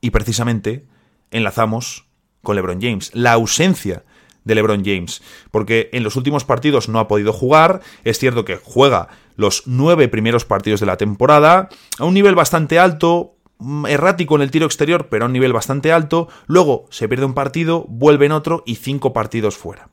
Y 0.00 0.08
precisamente 0.08 0.86
enlazamos 1.30 2.06
con 2.42 2.56
LeBron 2.56 2.80
James, 2.80 3.10
la 3.12 3.32
ausencia 3.32 4.04
de 4.44 4.54
LeBron 4.54 4.86
James, 4.86 5.20
porque 5.50 5.90
en 5.92 6.02
los 6.02 6.16
últimos 6.16 6.46
partidos 6.46 6.88
no 6.88 6.98
ha 6.98 7.08
podido 7.08 7.34
jugar, 7.34 7.82
es 8.04 8.18
cierto 8.18 8.46
que 8.46 8.56
juega 8.56 9.08
los 9.36 9.64
nueve 9.66 10.08
primeros 10.08 10.46
partidos 10.46 10.80
de 10.80 10.86
la 10.86 10.96
temporada, 10.96 11.68
a 11.98 12.04
un 12.06 12.14
nivel 12.14 12.34
bastante 12.34 12.78
alto, 12.78 13.36
mm, 13.58 13.84
errático 13.84 14.34
en 14.36 14.40
el 14.40 14.50
tiro 14.50 14.64
exterior, 14.64 15.08
pero 15.10 15.26
a 15.26 15.26
un 15.26 15.34
nivel 15.34 15.52
bastante 15.52 15.92
alto, 15.92 16.26
luego 16.46 16.86
se 16.88 17.06
pierde 17.06 17.26
un 17.26 17.34
partido, 17.34 17.84
vuelve 17.86 18.24
en 18.24 18.32
otro 18.32 18.62
y 18.64 18.76
cinco 18.76 19.12
partidos 19.12 19.58
fuera. 19.58 19.90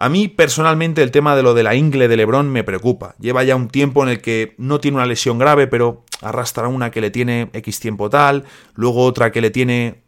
A 0.00 0.08
mí 0.08 0.28
personalmente 0.28 1.02
el 1.02 1.10
tema 1.10 1.34
de 1.34 1.42
lo 1.42 1.54
de 1.54 1.64
la 1.64 1.74
ingle 1.74 2.06
de 2.06 2.16
Lebron 2.16 2.48
me 2.48 2.62
preocupa. 2.62 3.16
Lleva 3.18 3.42
ya 3.42 3.56
un 3.56 3.66
tiempo 3.66 4.04
en 4.04 4.08
el 4.08 4.20
que 4.20 4.54
no 4.56 4.78
tiene 4.78 4.96
una 4.96 5.06
lesión 5.06 5.38
grave, 5.38 5.66
pero 5.66 6.04
arrastra 6.22 6.68
una 6.68 6.92
que 6.92 7.00
le 7.00 7.10
tiene 7.10 7.50
X 7.52 7.80
tiempo 7.80 8.08
tal, 8.08 8.44
luego 8.74 9.04
otra 9.04 9.32
que 9.32 9.40
le 9.40 9.50
tiene 9.50 10.02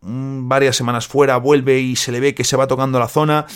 mm, 0.00 0.48
varias 0.48 0.74
semanas 0.74 1.06
fuera, 1.06 1.36
vuelve 1.36 1.78
y 1.78 1.94
se 1.94 2.10
le 2.10 2.18
ve 2.18 2.34
que 2.34 2.42
se 2.42 2.56
va 2.56 2.66
tocando 2.66 2.98
la 2.98 3.06
zona. 3.06 3.46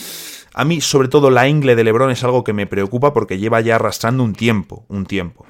A 0.54 0.64
mí, 0.64 0.80
sobre 0.80 1.08
todo, 1.08 1.28
la 1.28 1.48
ingle 1.48 1.74
de 1.74 1.82
Lebron 1.82 2.10
es 2.10 2.22
algo 2.22 2.44
que 2.44 2.52
me 2.52 2.68
preocupa 2.68 3.12
porque 3.12 3.38
lleva 3.38 3.60
ya 3.60 3.74
arrastrando 3.74 4.22
un 4.22 4.34
tiempo, 4.34 4.84
un 4.88 5.06
tiempo. 5.06 5.44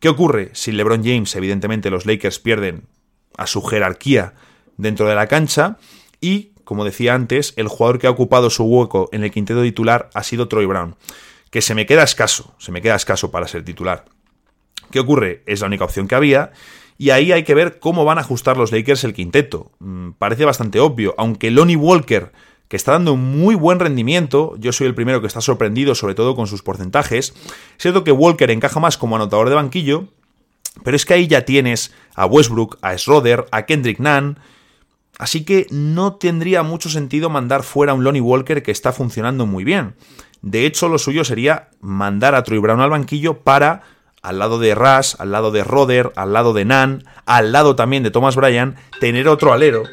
¿Qué 0.00 0.08
ocurre? 0.08 0.50
Si 0.54 0.72
LeBron 0.72 1.04
James, 1.04 1.34
evidentemente, 1.36 1.88
los 1.88 2.04
Lakers 2.04 2.38
pierden 2.40 2.88
a 3.36 3.46
su 3.46 3.62
jerarquía 3.62 4.34
dentro 4.76 5.06
de 5.06 5.14
la 5.14 5.28
cancha 5.28 5.78
y 6.20 6.53
como 6.64 6.84
decía 6.84 7.14
antes, 7.14 7.52
el 7.56 7.68
jugador 7.68 7.98
que 7.98 8.06
ha 8.06 8.10
ocupado 8.10 8.50
su 8.50 8.64
hueco 8.64 9.08
en 9.12 9.24
el 9.24 9.30
quinteto 9.30 9.62
titular 9.62 10.10
ha 10.14 10.22
sido 10.22 10.48
Troy 10.48 10.66
Brown, 10.66 10.96
que 11.50 11.62
se 11.62 11.74
me 11.74 11.86
queda 11.86 12.02
escaso, 12.02 12.54
se 12.58 12.72
me 12.72 12.82
queda 12.82 12.96
escaso 12.96 13.30
para 13.30 13.46
ser 13.48 13.64
titular. 13.64 14.04
¿Qué 14.90 15.00
ocurre? 15.00 15.42
Es 15.46 15.60
la 15.60 15.66
única 15.66 15.84
opción 15.84 16.08
que 16.08 16.14
había. 16.14 16.52
Y 16.96 17.10
ahí 17.10 17.32
hay 17.32 17.42
que 17.42 17.54
ver 17.54 17.78
cómo 17.80 18.04
van 18.04 18.18
a 18.18 18.20
ajustar 18.20 18.56
los 18.56 18.70
Lakers 18.70 19.04
el 19.04 19.14
quinteto. 19.14 19.72
Mm, 19.80 20.10
parece 20.12 20.44
bastante 20.44 20.80
obvio, 20.80 21.14
aunque 21.18 21.50
Lonnie 21.50 21.76
Walker, 21.76 22.32
que 22.68 22.76
está 22.76 22.92
dando 22.92 23.16
muy 23.16 23.54
buen 23.56 23.80
rendimiento, 23.80 24.54
yo 24.58 24.72
soy 24.72 24.86
el 24.86 24.94
primero 24.94 25.20
que 25.20 25.26
está 25.26 25.40
sorprendido, 25.40 25.94
sobre 25.94 26.14
todo 26.14 26.36
con 26.36 26.46
sus 26.46 26.62
porcentajes. 26.62 27.30
Es 27.76 27.82
cierto 27.82 28.04
que 28.04 28.12
Walker 28.12 28.50
encaja 28.50 28.80
más 28.80 28.96
como 28.96 29.16
anotador 29.16 29.48
de 29.48 29.56
banquillo, 29.56 30.08
pero 30.82 30.96
es 30.96 31.04
que 31.04 31.14
ahí 31.14 31.26
ya 31.26 31.44
tienes 31.44 31.92
a 32.14 32.26
Westbrook, 32.26 32.78
a 32.82 32.96
Schroeder, 32.96 33.46
a 33.50 33.66
Kendrick 33.66 33.98
Nunn, 33.98 34.38
Así 35.18 35.44
que 35.44 35.66
no 35.70 36.16
tendría 36.16 36.62
mucho 36.62 36.88
sentido 36.88 37.30
mandar 37.30 37.62
fuera 37.62 37.92
a 37.92 37.94
un 37.94 38.04
Lonnie 38.04 38.20
Walker 38.20 38.62
que 38.62 38.72
está 38.72 38.92
funcionando 38.92 39.46
muy 39.46 39.64
bien. 39.64 39.94
De 40.42 40.66
hecho, 40.66 40.88
lo 40.88 40.98
suyo 40.98 41.24
sería 41.24 41.70
mandar 41.80 42.34
a 42.34 42.42
Troy 42.42 42.58
Brown 42.58 42.80
al 42.80 42.90
banquillo 42.90 43.38
para, 43.40 43.82
al 44.22 44.38
lado 44.38 44.58
de 44.58 44.74
Rush, 44.74 45.14
al 45.18 45.32
lado 45.32 45.52
de 45.52 45.64
Roder, 45.64 46.12
al 46.16 46.32
lado 46.32 46.52
de 46.52 46.64
Nan, 46.64 47.04
al 47.26 47.52
lado 47.52 47.76
también 47.76 48.02
de 48.02 48.10
Thomas 48.10 48.36
Bryan, 48.36 48.76
tener 49.00 49.28
otro 49.28 49.52
alero. 49.52 49.84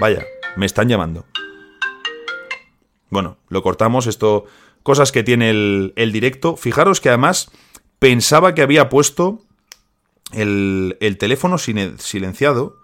Vaya, 0.00 0.24
me 0.56 0.66
están 0.66 0.88
llamando. 0.88 1.24
Bueno, 3.08 3.38
lo 3.48 3.62
cortamos, 3.62 4.08
esto, 4.08 4.44
cosas 4.82 5.12
que 5.12 5.22
tiene 5.22 5.50
el, 5.50 6.10
directo. 6.12 6.56
Fijaros 6.56 7.00
que 7.00 7.08
además 7.08 7.50
pensaba 8.00 8.54
que 8.54 8.62
había 8.62 8.88
puesto 8.88 9.40
el 10.32 11.16
teléfono 11.18 11.56
silenciado 11.58 12.83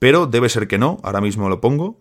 pero 0.00 0.26
debe 0.26 0.48
ser 0.48 0.66
que 0.66 0.78
no, 0.78 0.98
ahora 1.04 1.20
mismo 1.20 1.48
lo 1.48 1.60
pongo. 1.60 2.00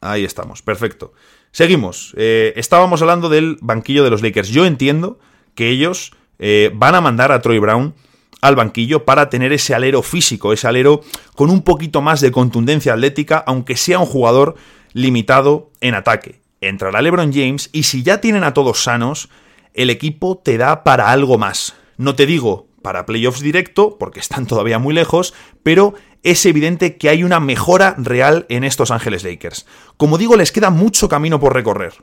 Ahí 0.00 0.24
estamos, 0.24 0.62
perfecto. 0.62 1.12
Seguimos. 1.50 2.12
Eh, 2.16 2.52
estábamos 2.56 3.02
hablando 3.02 3.28
del 3.28 3.56
banquillo 3.60 4.04
de 4.04 4.10
los 4.10 4.22
Lakers. 4.22 4.50
Yo 4.50 4.66
entiendo 4.66 5.18
que 5.56 5.70
ellos 5.70 6.12
eh, 6.38 6.70
van 6.74 6.94
a 6.94 7.00
mandar 7.00 7.32
a 7.32 7.40
Troy 7.40 7.58
Brown 7.58 7.94
al 8.42 8.54
banquillo 8.54 9.04
para 9.04 9.30
tener 9.30 9.52
ese 9.52 9.74
alero 9.74 10.02
físico, 10.02 10.52
ese 10.52 10.68
alero 10.68 11.00
con 11.34 11.48
un 11.50 11.62
poquito 11.62 12.02
más 12.02 12.20
de 12.20 12.32
contundencia 12.32 12.92
atlética, 12.92 13.42
aunque 13.46 13.76
sea 13.76 13.98
un 13.98 14.06
jugador 14.06 14.56
limitado 14.92 15.70
en 15.80 15.94
ataque. 15.94 16.42
Entrará 16.60 17.00
LeBron 17.00 17.32
James 17.32 17.70
y 17.72 17.84
si 17.84 18.02
ya 18.02 18.20
tienen 18.20 18.44
a 18.44 18.52
todos 18.52 18.82
sanos, 18.82 19.30
el 19.72 19.88
equipo 19.88 20.36
te 20.36 20.58
da 20.58 20.84
para 20.84 21.10
algo 21.10 21.38
más. 21.38 21.74
No 21.96 22.14
te 22.14 22.26
digo 22.26 22.66
para 22.82 23.06
playoffs 23.06 23.40
directo, 23.40 23.96
porque 23.98 24.20
están 24.20 24.46
todavía 24.46 24.78
muy 24.78 24.94
lejos, 24.94 25.34
pero 25.62 25.94
es 26.22 26.44
evidente 26.46 26.96
que 26.96 27.08
hay 27.08 27.24
una 27.24 27.40
mejora 27.40 27.94
real 27.98 28.46
en 28.48 28.64
estos 28.64 28.90
Ángeles 28.90 29.24
Lakers. 29.24 29.66
Como 29.96 30.18
digo, 30.18 30.36
les 30.36 30.52
queda 30.52 30.70
mucho 30.70 31.08
camino 31.08 31.40
por 31.40 31.54
recorrer. 31.54 31.94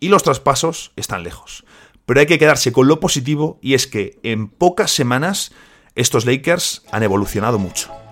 Y 0.00 0.08
los 0.08 0.22
traspasos 0.22 0.92
están 0.96 1.22
lejos. 1.22 1.64
Pero 2.06 2.20
hay 2.20 2.26
que 2.26 2.38
quedarse 2.38 2.72
con 2.72 2.88
lo 2.88 3.00
positivo 3.00 3.58
y 3.62 3.74
es 3.74 3.86
que 3.86 4.18
en 4.22 4.48
pocas 4.48 4.90
semanas 4.90 5.52
estos 5.94 6.26
Lakers 6.26 6.82
han 6.92 7.02
evolucionado 7.02 7.58
mucho. 7.58 8.03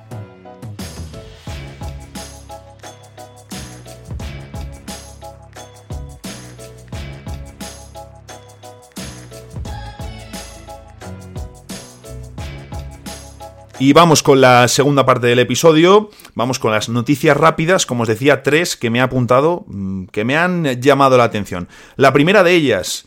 Y 13.83 13.95
vamos 13.95 14.23
con 14.23 14.41
la 14.41 14.69
segunda 14.69 15.05
parte 15.05 15.27
del 15.27 15.41
episodio, 15.41 16.09
vamos 16.37 16.61
con 16.61 16.71
las 16.71 16.89
noticias 16.89 17.37
rápidas, 17.37 17.85
como 17.85 18.05
os 18.05 18.09
decía, 18.09 18.45
tres 18.45 18.77
que 18.77 18.91
me 18.91 19.01
ha 19.01 19.05
apuntado, 19.07 19.65
mm, 19.67 20.05
que 20.05 20.25
me 20.25 20.37
han 20.37 20.81
llamado 20.81 21.19
la 21.19 21.25
atención. 21.25 21.67
La 21.97 22.13
primera 22.13 22.45
de 22.45 22.53
ellas, 22.53 23.07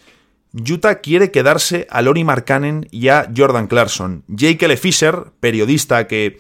Utah 0.52 0.96
quiere 0.96 1.32
quedarse 1.32 1.88
a 1.90 2.02
Lori 2.02 2.26
Markkanen 2.26 2.90
y 2.92 3.08
a 3.08 3.32
Jordan 3.34 3.68
Clarkson. 3.68 4.26
Jake 4.28 4.66
L. 4.66 4.76
Fisher, 4.76 5.32
periodista 5.40 6.08
que 6.08 6.40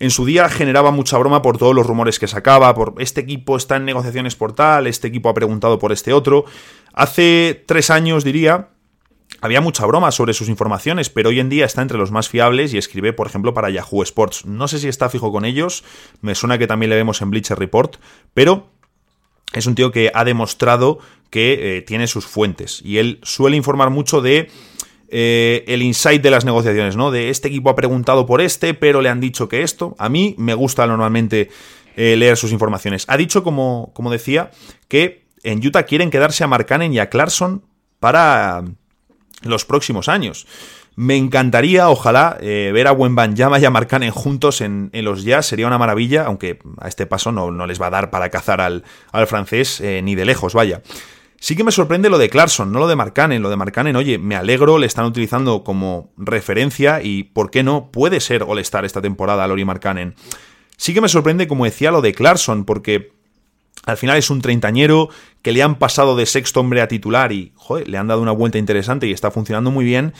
en 0.00 0.10
su 0.10 0.26
día 0.26 0.48
generaba 0.48 0.90
mucha 0.90 1.16
broma 1.18 1.40
por 1.40 1.56
todos 1.56 1.72
los 1.72 1.86
rumores 1.86 2.18
que 2.18 2.26
sacaba, 2.26 2.74
por 2.74 2.94
este 2.98 3.20
equipo 3.20 3.56
está 3.56 3.76
en 3.76 3.84
negociaciones 3.84 4.34
por 4.34 4.52
tal, 4.52 4.88
este 4.88 5.06
equipo 5.06 5.28
ha 5.28 5.34
preguntado 5.34 5.78
por 5.78 5.92
este 5.92 6.12
otro. 6.12 6.44
Hace 6.92 7.62
tres 7.68 7.90
años, 7.90 8.24
diría, 8.24 8.70
había 9.40 9.60
mucha 9.60 9.86
broma 9.86 10.10
sobre 10.10 10.34
sus 10.34 10.48
informaciones, 10.48 11.10
pero 11.10 11.30
hoy 11.30 11.40
en 11.40 11.48
día 11.48 11.64
está 11.64 11.82
entre 11.82 11.98
los 11.98 12.10
más 12.10 12.28
fiables 12.28 12.72
y 12.74 12.78
escribe, 12.78 13.12
por 13.12 13.26
ejemplo, 13.26 13.54
para 13.54 13.70
Yahoo 13.70 14.02
Sports. 14.02 14.46
No 14.46 14.68
sé 14.68 14.78
si 14.78 14.88
está 14.88 15.08
fijo 15.08 15.32
con 15.32 15.44
ellos, 15.44 15.84
me 16.20 16.34
suena 16.34 16.58
que 16.58 16.66
también 16.66 16.90
le 16.90 16.96
vemos 16.96 17.20
en 17.22 17.30
Bleacher 17.30 17.58
Report, 17.58 17.96
pero 18.34 18.68
es 19.52 19.66
un 19.66 19.74
tío 19.74 19.92
que 19.92 20.10
ha 20.14 20.24
demostrado 20.24 20.98
que 21.30 21.78
eh, 21.78 21.82
tiene 21.82 22.06
sus 22.06 22.26
fuentes 22.26 22.82
y 22.84 22.98
él 22.98 23.20
suele 23.22 23.56
informar 23.56 23.90
mucho 23.90 24.20
de 24.20 24.50
eh, 25.08 25.64
el 25.68 25.82
insight 25.82 26.22
de 26.22 26.30
las 26.30 26.44
negociaciones, 26.44 26.96
¿no? 26.96 27.10
De 27.10 27.30
este 27.30 27.48
equipo 27.48 27.70
ha 27.70 27.76
preguntado 27.76 28.26
por 28.26 28.40
este, 28.40 28.74
pero 28.74 29.00
le 29.00 29.08
han 29.08 29.20
dicho 29.20 29.48
que 29.48 29.62
esto. 29.62 29.94
A 29.98 30.08
mí 30.08 30.34
me 30.36 30.54
gusta 30.54 30.86
normalmente 30.86 31.48
eh, 31.94 32.16
leer 32.16 32.36
sus 32.36 32.52
informaciones. 32.52 33.04
Ha 33.08 33.16
dicho, 33.16 33.44
como, 33.44 33.92
como 33.94 34.10
decía, 34.10 34.50
que 34.88 35.26
en 35.44 35.64
Utah 35.64 35.84
quieren 35.84 36.10
quedarse 36.10 36.42
a 36.42 36.48
Markkanen 36.48 36.92
y 36.92 36.98
a 36.98 37.08
Clarkson 37.08 37.64
para 38.00 38.64
los 39.42 39.64
próximos 39.64 40.08
años. 40.08 40.46
Me 40.96 41.16
encantaría, 41.16 41.90
ojalá, 41.90 42.38
eh, 42.40 42.70
ver 42.72 42.86
a 42.86 42.92
Wembanyama 42.92 43.58
y 43.58 43.66
a 43.66 43.70
Markkanen 43.70 44.10
juntos 44.10 44.62
en, 44.62 44.90
los 44.92 45.24
Jazz. 45.24 45.46
Sería 45.46 45.66
una 45.66 45.76
maravilla, 45.76 46.24
aunque 46.24 46.58
a 46.78 46.88
este 46.88 47.04
paso 47.04 47.32
no, 47.32 47.50
no 47.50 47.66
les 47.66 47.80
va 47.80 47.88
a 47.88 47.90
dar 47.90 48.10
para 48.10 48.30
cazar 48.30 48.62
al, 48.62 48.82
al 49.12 49.26
francés 49.26 49.80
eh, 49.82 50.00
ni 50.02 50.14
de 50.14 50.24
lejos, 50.24 50.54
vaya. 50.54 50.80
Sí 51.38 51.54
que 51.54 51.64
me 51.64 51.70
sorprende 51.70 52.08
lo 52.08 52.16
de 52.16 52.30
Clarkson, 52.30 52.72
no 52.72 52.78
lo 52.78 52.88
de 52.88 52.96
Markkanen. 52.96 53.42
Lo 53.42 53.50
de 53.50 53.56
Markkanen, 53.56 53.94
oye, 53.94 54.18
me 54.18 54.36
alegro, 54.36 54.78
le 54.78 54.86
están 54.86 55.04
utilizando 55.04 55.64
como 55.64 56.12
referencia 56.16 57.02
y, 57.02 57.24
¿por 57.24 57.50
qué 57.50 57.62
no? 57.62 57.90
Puede 57.90 58.20
ser 58.20 58.42
All-Star 58.42 58.86
esta 58.86 59.02
temporada, 59.02 59.46
Lori 59.46 59.66
Markkanen. 59.66 60.14
Sí 60.78 60.94
que 60.94 61.00
me 61.02 61.08
sorprende, 61.08 61.46
como 61.46 61.64
decía, 61.66 61.90
lo 61.90 62.00
de 62.00 62.14
Clarkson, 62.14 62.64
porque 62.64 63.12
al 63.86 63.96
final 63.96 64.18
es 64.18 64.28
un 64.30 64.42
treintañero 64.42 65.08
que 65.42 65.52
le 65.52 65.62
han 65.62 65.78
pasado 65.78 66.16
de 66.16 66.26
sexto 66.26 66.60
hombre 66.60 66.82
a 66.82 66.88
titular 66.88 67.32
y, 67.32 67.52
joder, 67.54 67.88
le 67.88 67.96
han 67.96 68.08
dado 68.08 68.20
una 68.20 68.32
vuelta 68.32 68.58
interesante 68.58 69.06
y 69.06 69.12
está 69.12 69.30
funcionando 69.30 69.70
muy 69.70 69.84
bien. 69.84 70.12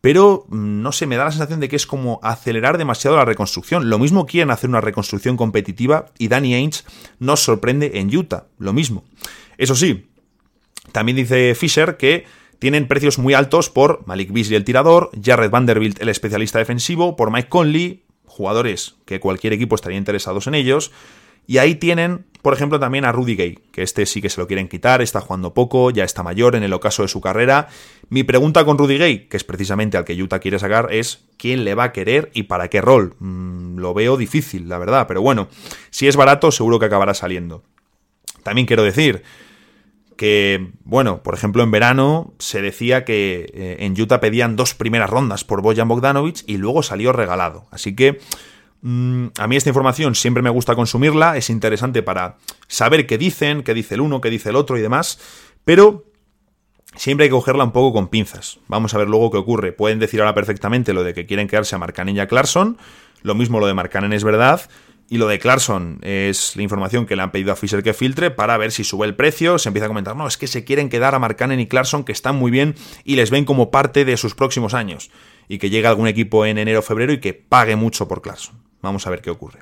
Pero, 0.00 0.44
mm, 0.48 0.82
no 0.82 0.92
sé, 0.92 1.06
me 1.06 1.16
da 1.16 1.24
la 1.24 1.30
sensación 1.30 1.60
de 1.60 1.68
que 1.68 1.76
es 1.76 1.86
como 1.86 2.20
acelerar 2.22 2.76
demasiado 2.76 3.16
la 3.16 3.24
reconstrucción. 3.24 3.88
Lo 3.88 3.98
mismo 3.98 4.26
quieren 4.26 4.50
hacer 4.50 4.68
una 4.68 4.82
reconstrucción 4.82 5.36
competitiva 5.36 6.06
y 6.18 6.28
Danny 6.28 6.54
Ainge 6.54 6.82
nos 7.20 7.40
sorprende 7.40 7.92
en 7.94 8.14
Utah. 8.14 8.48
Lo 8.58 8.72
mismo. 8.72 9.04
Eso 9.56 9.76
sí, 9.76 10.10
también 10.92 11.16
dice 11.16 11.54
Fisher 11.54 11.96
que 11.96 12.26
tienen 12.58 12.88
precios 12.88 13.18
muy 13.18 13.34
altos 13.34 13.70
por 13.70 14.06
Malik 14.06 14.32
Beasley 14.32 14.56
el 14.56 14.64
tirador, 14.64 15.10
Jared 15.22 15.50
Vanderbilt 15.50 16.00
el 16.02 16.08
especialista 16.08 16.58
defensivo, 16.58 17.16
por 17.16 17.30
Mike 17.30 17.48
Conley, 17.48 18.04
jugadores 18.26 18.96
que 19.04 19.20
cualquier 19.20 19.52
equipo 19.52 19.74
estaría 19.76 19.98
interesados 19.98 20.46
en 20.48 20.54
ellos, 20.54 20.90
y 21.46 21.58
ahí 21.58 21.74
tienen, 21.74 22.26
por 22.42 22.54
ejemplo, 22.54 22.78
también 22.80 23.04
a 23.04 23.12
Rudy 23.12 23.36
Gay, 23.36 23.58
que 23.72 23.82
este 23.82 24.06
sí 24.06 24.20
que 24.20 24.30
se 24.30 24.40
lo 24.40 24.46
quieren 24.46 24.68
quitar, 24.68 25.02
está 25.02 25.20
jugando 25.20 25.54
poco, 25.54 25.90
ya 25.90 26.04
está 26.04 26.22
mayor 26.22 26.56
en 26.56 26.62
el 26.62 26.72
ocaso 26.72 27.02
de 27.02 27.08
su 27.08 27.20
carrera. 27.20 27.68
Mi 28.08 28.22
pregunta 28.22 28.64
con 28.64 28.78
Rudy 28.78 28.98
Gay, 28.98 29.28
que 29.28 29.36
es 29.36 29.44
precisamente 29.44 29.96
al 29.96 30.04
que 30.04 30.20
Utah 30.20 30.40
quiere 30.40 30.58
sacar, 30.58 30.92
es 30.92 31.24
quién 31.36 31.64
le 31.64 31.74
va 31.74 31.84
a 31.84 31.92
querer 31.92 32.30
y 32.34 32.44
para 32.44 32.68
qué 32.68 32.80
rol. 32.80 33.14
Mm, 33.18 33.78
lo 33.78 33.94
veo 33.94 34.16
difícil, 34.16 34.68
la 34.68 34.78
verdad, 34.78 35.06
pero 35.06 35.22
bueno, 35.22 35.48
si 35.90 36.08
es 36.08 36.16
barato 36.16 36.50
seguro 36.50 36.78
que 36.78 36.86
acabará 36.86 37.14
saliendo. 37.14 37.62
También 38.42 38.66
quiero 38.66 38.82
decir, 38.82 39.22
que, 40.16 40.70
bueno, 40.84 41.22
por 41.22 41.34
ejemplo, 41.34 41.62
en 41.62 41.70
verano 41.70 42.34
se 42.38 42.62
decía 42.62 43.04
que 43.04 43.50
eh, 43.52 43.76
en 43.80 44.00
Utah 44.00 44.20
pedían 44.20 44.56
dos 44.56 44.74
primeras 44.74 45.10
rondas 45.10 45.44
por 45.44 45.62
Bojan 45.62 45.88
Bogdanovic 45.88 46.44
y 46.46 46.56
luego 46.56 46.82
salió 46.82 47.12
regalado. 47.12 47.66
Así 47.70 47.94
que 47.94 48.20
a 48.84 49.46
mí 49.46 49.56
esta 49.56 49.70
información 49.70 50.14
siempre 50.14 50.42
me 50.42 50.50
gusta 50.50 50.74
consumirla, 50.74 51.38
es 51.38 51.48
interesante 51.48 52.02
para 52.02 52.36
saber 52.68 53.06
qué 53.06 53.16
dicen, 53.16 53.62
qué 53.62 53.72
dice 53.72 53.94
el 53.94 54.02
uno, 54.02 54.20
qué 54.20 54.28
dice 54.28 54.50
el 54.50 54.56
otro 54.56 54.76
y 54.76 54.82
demás, 54.82 55.18
pero 55.64 56.04
siempre 56.94 57.24
hay 57.24 57.30
que 57.30 57.34
cogerla 57.34 57.64
un 57.64 57.72
poco 57.72 57.94
con 57.94 58.08
pinzas. 58.08 58.58
Vamos 58.68 58.92
a 58.92 58.98
ver 58.98 59.08
luego 59.08 59.30
qué 59.30 59.38
ocurre. 59.38 59.72
Pueden 59.72 59.98
decir 59.98 60.20
ahora 60.20 60.34
perfectamente 60.34 60.92
lo 60.92 61.02
de 61.02 61.14
que 61.14 61.24
quieren 61.24 61.48
quedarse 61.48 61.74
a 61.74 61.78
Marcanen 61.78 62.16
y 62.16 62.20
a 62.20 62.28
Clarkson, 62.28 62.76
lo 63.22 63.34
mismo 63.34 63.58
lo 63.58 63.66
de 63.66 63.72
Marcanen 63.72 64.12
es 64.12 64.22
verdad, 64.22 64.60
y 65.08 65.18
lo 65.18 65.28
de 65.28 65.38
Clarkson 65.38 65.98
es 66.02 66.56
la 66.56 66.62
información 66.62 67.06
que 67.06 67.16
le 67.16 67.22
han 67.22 67.30
pedido 67.30 67.52
a 67.52 67.56
Fisher 67.56 67.82
que 67.82 67.94
filtre 67.94 68.30
para 68.30 68.56
ver 68.58 68.72
si 68.72 68.84
sube 68.84 69.06
el 69.06 69.14
precio. 69.14 69.58
Se 69.58 69.68
empieza 69.68 69.86
a 69.86 69.88
comentar, 69.88 70.16
no, 70.16 70.26
es 70.26 70.36
que 70.36 70.46
se 70.46 70.64
quieren 70.64 70.88
quedar 70.88 71.14
a 71.14 71.18
Markkanen 71.18 71.60
y 71.60 71.66
Clarkson 71.66 72.04
que 72.04 72.12
están 72.12 72.36
muy 72.36 72.50
bien 72.50 72.74
y 73.04 73.16
les 73.16 73.30
ven 73.30 73.44
como 73.44 73.70
parte 73.70 74.04
de 74.04 74.16
sus 74.16 74.34
próximos 74.34 74.74
años. 74.74 75.10
Y 75.46 75.58
que 75.58 75.68
llegue 75.68 75.86
algún 75.86 76.08
equipo 76.08 76.46
en 76.46 76.56
enero 76.56 76.78
o 76.78 76.82
febrero 76.82 77.12
y 77.12 77.20
que 77.20 77.34
pague 77.34 77.76
mucho 77.76 78.08
por 78.08 78.22
Clarkson. 78.22 78.63
Vamos 78.84 79.06
a 79.06 79.10
ver 79.10 79.20
qué 79.20 79.30
ocurre. 79.30 79.60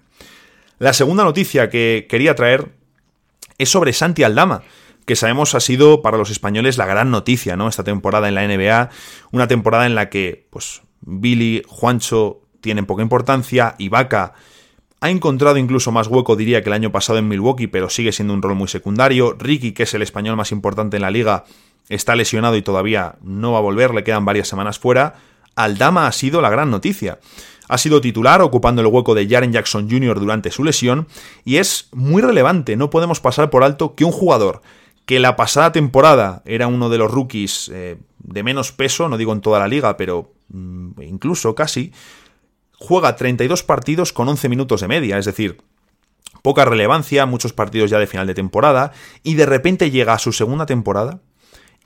La 0.78 0.92
segunda 0.92 1.24
noticia 1.24 1.70
que 1.70 2.06
quería 2.08 2.34
traer 2.34 2.72
es 3.58 3.70
sobre 3.70 3.92
Santi 3.92 4.24
Aldama 4.24 4.62
que 5.04 5.16
sabemos 5.16 5.54
ha 5.54 5.60
sido 5.60 6.02
para 6.02 6.16
los 6.16 6.30
españoles 6.30 6.78
la 6.78 6.86
gran 6.86 7.10
noticia, 7.10 7.56
¿no? 7.56 7.68
Esta 7.68 7.84
temporada 7.84 8.28
en 8.28 8.34
la 8.34 8.46
NBA, 8.46 8.90
una 9.32 9.48
temporada 9.48 9.86
en 9.86 9.94
la 9.94 10.08
que, 10.08 10.46
pues, 10.50 10.82
Billy, 11.00 11.62
Juancho 11.66 12.42
tienen 12.60 12.86
poca 12.86 13.02
importancia, 13.02 13.74
Ibaka 13.78 14.34
ha 15.00 15.10
encontrado 15.10 15.56
incluso 15.56 15.90
más 15.90 16.06
hueco, 16.06 16.36
diría, 16.36 16.62
que 16.62 16.68
el 16.68 16.74
año 16.74 16.92
pasado 16.92 17.18
en 17.18 17.26
Milwaukee, 17.26 17.66
pero 17.66 17.90
sigue 17.90 18.12
siendo 18.12 18.34
un 18.34 18.42
rol 18.42 18.54
muy 18.54 18.68
secundario. 18.68 19.34
Ricky, 19.36 19.72
que 19.72 19.82
es 19.82 19.94
el 19.94 20.02
español 20.02 20.36
más 20.36 20.52
importante 20.52 20.96
en 20.96 21.02
la 21.02 21.10
liga, 21.10 21.44
está 21.88 22.14
lesionado 22.14 22.54
y 22.54 22.62
todavía 22.62 23.16
no 23.20 23.50
va 23.50 23.58
a 23.58 23.62
volver, 23.62 23.92
le 23.94 24.04
quedan 24.04 24.24
varias 24.24 24.46
semanas 24.46 24.78
fuera. 24.78 25.16
Aldama 25.56 26.06
ha 26.06 26.12
sido 26.12 26.40
la 26.40 26.50
gran 26.50 26.70
noticia. 26.70 27.18
Ha 27.68 27.78
sido 27.78 28.00
titular 28.00 28.42
ocupando 28.42 28.82
el 28.82 28.88
hueco 28.88 29.14
de 29.14 29.28
Jaren 29.28 29.52
Jackson 29.52 29.88
Jr. 29.88 30.20
durante 30.20 30.50
su 30.50 30.64
lesión 30.64 31.06
y 31.44 31.56
es 31.56 31.88
muy 31.92 32.20
relevante, 32.20 32.76
no 32.76 32.90
podemos 32.90 33.20
pasar 33.20 33.50
por 33.50 33.64
alto 33.64 33.94
que 33.94 34.04
un 34.04 34.12
jugador 34.12 34.62
que 35.06 35.20
la 35.20 35.36
pasada 35.36 35.72
temporada 35.72 36.42
era 36.44 36.66
uno 36.66 36.88
de 36.88 36.98
los 36.98 37.10
rookies 37.10 37.70
eh, 37.72 37.98
de 38.18 38.42
menos 38.42 38.72
peso, 38.72 39.08
no 39.08 39.16
digo 39.16 39.32
en 39.32 39.40
toda 39.40 39.58
la 39.58 39.68
liga, 39.68 39.96
pero 39.96 40.32
mm, 40.48 41.02
incluso 41.02 41.54
casi, 41.54 41.92
juega 42.78 43.16
32 43.16 43.62
partidos 43.62 44.12
con 44.12 44.28
11 44.28 44.48
minutos 44.48 44.80
de 44.80 44.88
media, 44.88 45.18
es 45.18 45.24
decir, 45.24 45.58
poca 46.42 46.64
relevancia, 46.64 47.26
muchos 47.26 47.52
partidos 47.52 47.90
ya 47.90 47.98
de 47.98 48.06
final 48.06 48.26
de 48.26 48.34
temporada, 48.34 48.92
y 49.22 49.34
de 49.34 49.46
repente 49.46 49.90
llega 49.90 50.14
a 50.14 50.18
su 50.18 50.32
segunda 50.32 50.66
temporada 50.66 51.20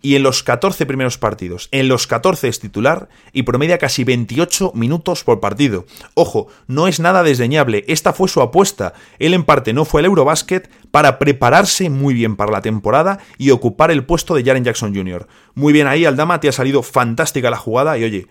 y 0.03 0.15
en 0.17 0.23
los 0.23 0.43
14 0.43 0.87
primeros 0.87 1.19
partidos, 1.19 1.69
en 1.73 1.89
los 1.89 2.07
14 2.07 2.49
es 2.49 2.61
titular 2.61 3.09
y 3.33 3.43
promedia 3.43 3.79
casi 3.79 4.05
28 4.05 4.73
minutos 4.75 5.25
por 5.25 5.41
partido. 5.41 5.87
Ojo, 6.15 6.49
no 6.67 6.89
es 6.89 7.01
nada 7.01 7.23
desdeñable, 7.23 7.85
esta 7.89 8.13
fue 8.13 8.29
su 8.29 8.41
apuesta. 8.41 8.95
Él 9.19 9.35
en 9.35 9.45
parte 9.45 9.73
no 9.73 9.85
fue 9.85 10.01
al 10.01 10.07
Eurobasket 10.07 10.71
para 10.91 11.19
prepararse 11.19 11.91
muy 11.91 12.15
bien 12.15 12.37
para 12.37 12.53
la 12.53 12.63
temporada 12.63 13.19
y 13.39 13.51
ocupar 13.51 13.91
el 13.91 14.05
puesto 14.05 14.35
de 14.35 14.45
Jaren 14.45 14.65
Jackson 14.65 14.95
Jr. 14.95 15.27
Muy 15.55 15.73
bien 15.73 15.87
ahí, 15.87 16.05
Aldama, 16.05 16.41
te 16.41 16.49
ha 16.49 16.53
salido 16.53 16.83
fantástica 16.83 17.51
la 17.51 17.57
jugada 17.57 17.99
y 17.99 18.05
oye, 18.05 18.27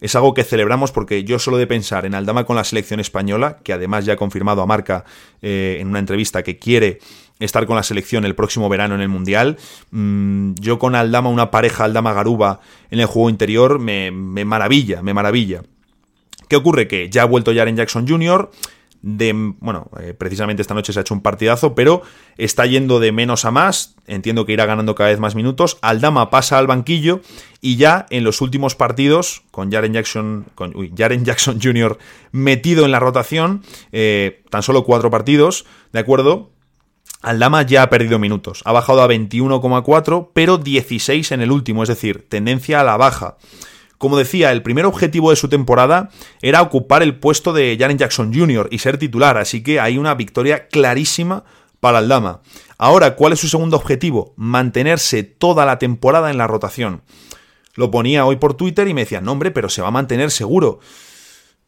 es 0.00 0.14
algo 0.14 0.32
que 0.32 0.44
celebramos 0.44 0.92
porque 0.92 1.24
yo 1.24 1.38
solo 1.38 1.58
de 1.58 1.66
pensar 1.66 2.06
en 2.06 2.14
Aldama 2.14 2.44
con 2.44 2.56
la 2.56 2.64
selección 2.64 3.00
española, 3.00 3.58
que 3.62 3.72
además 3.72 4.06
ya 4.06 4.14
ha 4.14 4.16
confirmado 4.16 4.62
a 4.62 4.66
Marca 4.66 5.04
eh, 5.42 5.76
en 5.80 5.88
una 5.88 5.98
entrevista 5.98 6.42
que 6.42 6.58
quiere 6.58 7.00
estar 7.40 7.66
con 7.66 7.76
la 7.76 7.82
selección 7.82 8.24
el 8.24 8.34
próximo 8.34 8.68
verano 8.68 8.94
en 8.94 9.00
el 9.00 9.08
Mundial. 9.08 9.56
Mm, 9.90 10.54
yo 10.60 10.78
con 10.78 10.94
Aldama, 10.94 11.28
una 11.28 11.50
pareja 11.50 11.84
Aldama-Garuba 11.84 12.60
en 12.90 13.00
el 13.00 13.06
juego 13.06 13.30
interior, 13.30 13.78
me, 13.78 14.10
me 14.12 14.44
maravilla, 14.44 15.02
me 15.02 15.14
maravilla. 15.14 15.62
¿Qué 16.48 16.56
ocurre? 16.56 16.86
Que 16.86 17.10
ya 17.10 17.22
ha 17.22 17.26
vuelto 17.26 17.54
Jaren 17.54 17.76
Jackson 17.76 18.06
Jr., 18.06 18.50
de, 19.02 19.32
bueno, 19.60 19.88
eh, 20.00 20.14
precisamente 20.14 20.60
esta 20.60 20.74
noche 20.74 20.92
se 20.92 20.98
ha 20.98 21.02
hecho 21.02 21.14
un 21.14 21.22
partidazo, 21.22 21.74
pero 21.74 22.02
está 22.36 22.66
yendo 22.66 23.00
de 23.00 23.12
menos 23.12 23.44
a 23.44 23.50
más, 23.50 23.96
entiendo 24.06 24.44
que 24.44 24.52
irá 24.52 24.66
ganando 24.66 24.94
cada 24.94 25.10
vez 25.10 25.18
más 25.18 25.34
minutos, 25.34 25.78
Aldama 25.80 26.28
pasa 26.28 26.58
al 26.58 26.66
banquillo 26.66 27.20
y 27.62 27.76
ya 27.76 28.06
en 28.10 28.24
los 28.24 28.40
últimos 28.42 28.74
partidos, 28.74 29.42
con 29.50 29.72
Jaren 29.72 29.94
Jackson, 29.94 30.46
con, 30.54 30.74
Jaren 30.96 31.24
Jackson 31.24 31.60
Jr. 31.62 31.98
metido 32.32 32.84
en 32.84 32.90
la 32.90 33.00
rotación, 33.00 33.62
eh, 33.92 34.42
tan 34.50 34.62
solo 34.62 34.84
cuatro 34.84 35.10
partidos, 35.10 35.64
¿de 35.92 35.98
acuerdo? 36.00 36.50
Aldama 37.22 37.62
ya 37.62 37.82
ha 37.82 37.90
perdido 37.90 38.18
minutos, 38.18 38.62
ha 38.64 38.72
bajado 38.72 39.02
a 39.02 39.08
21,4, 39.08 40.30
pero 40.32 40.56
16 40.56 41.32
en 41.32 41.42
el 41.42 41.52
último, 41.52 41.82
es 41.82 41.88
decir, 41.90 42.26
tendencia 42.28 42.80
a 42.80 42.84
la 42.84 42.96
baja. 42.96 43.36
Como 43.98 44.16
decía, 44.16 44.50
el 44.52 44.62
primer 44.62 44.86
objetivo 44.86 45.28
de 45.28 45.36
su 45.36 45.50
temporada 45.50 46.08
era 46.40 46.62
ocupar 46.62 47.02
el 47.02 47.18
puesto 47.18 47.52
de 47.52 47.76
Jaren 47.78 47.98
Jackson 47.98 48.32
Jr. 48.32 48.68
y 48.70 48.78
ser 48.78 48.96
titular, 48.96 49.36
así 49.36 49.62
que 49.62 49.78
hay 49.78 49.98
una 49.98 50.14
victoria 50.14 50.68
clarísima 50.68 51.44
para 51.80 51.98
el 51.98 52.08
Dama. 52.08 52.40
Ahora, 52.78 53.14
¿cuál 53.14 53.34
es 53.34 53.40
su 53.40 53.48
segundo 53.48 53.76
objetivo? 53.76 54.32
Mantenerse 54.36 55.22
toda 55.22 55.66
la 55.66 55.78
temporada 55.78 56.30
en 56.30 56.38
la 56.38 56.46
rotación. 56.46 57.02
Lo 57.74 57.90
ponía 57.90 58.24
hoy 58.24 58.36
por 58.36 58.54
Twitter 58.54 58.88
y 58.88 58.94
me 58.94 59.02
decía, 59.02 59.20
no 59.20 59.32
hombre, 59.32 59.50
pero 59.50 59.68
se 59.68 59.82
va 59.82 59.88
a 59.88 59.92
mantener 59.92 60.30
seguro. 60.30 60.80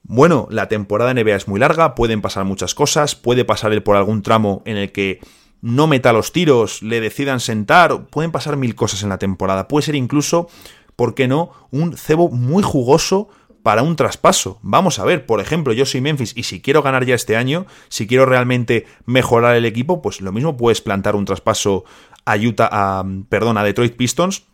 Bueno, 0.02 0.48
la 0.50 0.68
temporada 0.68 1.12
NBA 1.12 1.36
es 1.36 1.48
muy 1.48 1.60
larga, 1.60 1.94
pueden 1.94 2.22
pasar 2.22 2.44
muchas 2.44 2.74
cosas, 2.74 3.14
puede 3.14 3.44
pasar 3.44 3.72
él 3.72 3.82
por 3.82 3.96
algún 3.96 4.22
tramo 4.22 4.62
en 4.64 4.78
el 4.78 4.90
que 4.90 5.20
no 5.62 5.86
meta 5.86 6.12
los 6.12 6.32
tiros, 6.32 6.82
le 6.82 7.00
decidan 7.00 7.40
sentar, 7.40 8.06
pueden 8.08 8.32
pasar 8.32 8.56
mil 8.56 8.74
cosas 8.74 9.02
en 9.02 9.08
la 9.08 9.18
temporada, 9.18 9.68
puede 9.68 9.86
ser 9.86 9.94
incluso 9.94 10.48
¿por 10.96 11.14
qué 11.14 11.28
no? 11.28 11.50
Un 11.70 11.96
cebo 11.96 12.28
muy 12.28 12.62
jugoso 12.62 13.28
para 13.62 13.82
un 13.82 13.96
traspaso. 13.96 14.58
Vamos 14.62 14.98
a 14.98 15.04
ver, 15.04 15.24
por 15.26 15.40
ejemplo, 15.40 15.72
yo 15.72 15.86
soy 15.86 16.00
Memphis 16.00 16.32
y 16.36 16.42
si 16.42 16.60
quiero 16.60 16.82
ganar 16.82 17.04
ya 17.04 17.14
este 17.14 17.36
año, 17.36 17.66
si 17.88 18.06
quiero 18.06 18.26
realmente 18.26 18.86
mejorar 19.06 19.56
el 19.56 19.64
equipo, 19.64 20.02
pues 20.02 20.20
lo 20.20 20.32
mismo 20.32 20.56
puedes 20.56 20.80
plantar 20.80 21.16
un 21.16 21.24
traspaso 21.24 21.84
a 22.24 22.36
Utah, 22.36 22.68
a, 22.70 23.04
perdón, 23.28 23.58
a 23.58 23.64
Detroit 23.64 23.96
Pistons, 23.96 24.44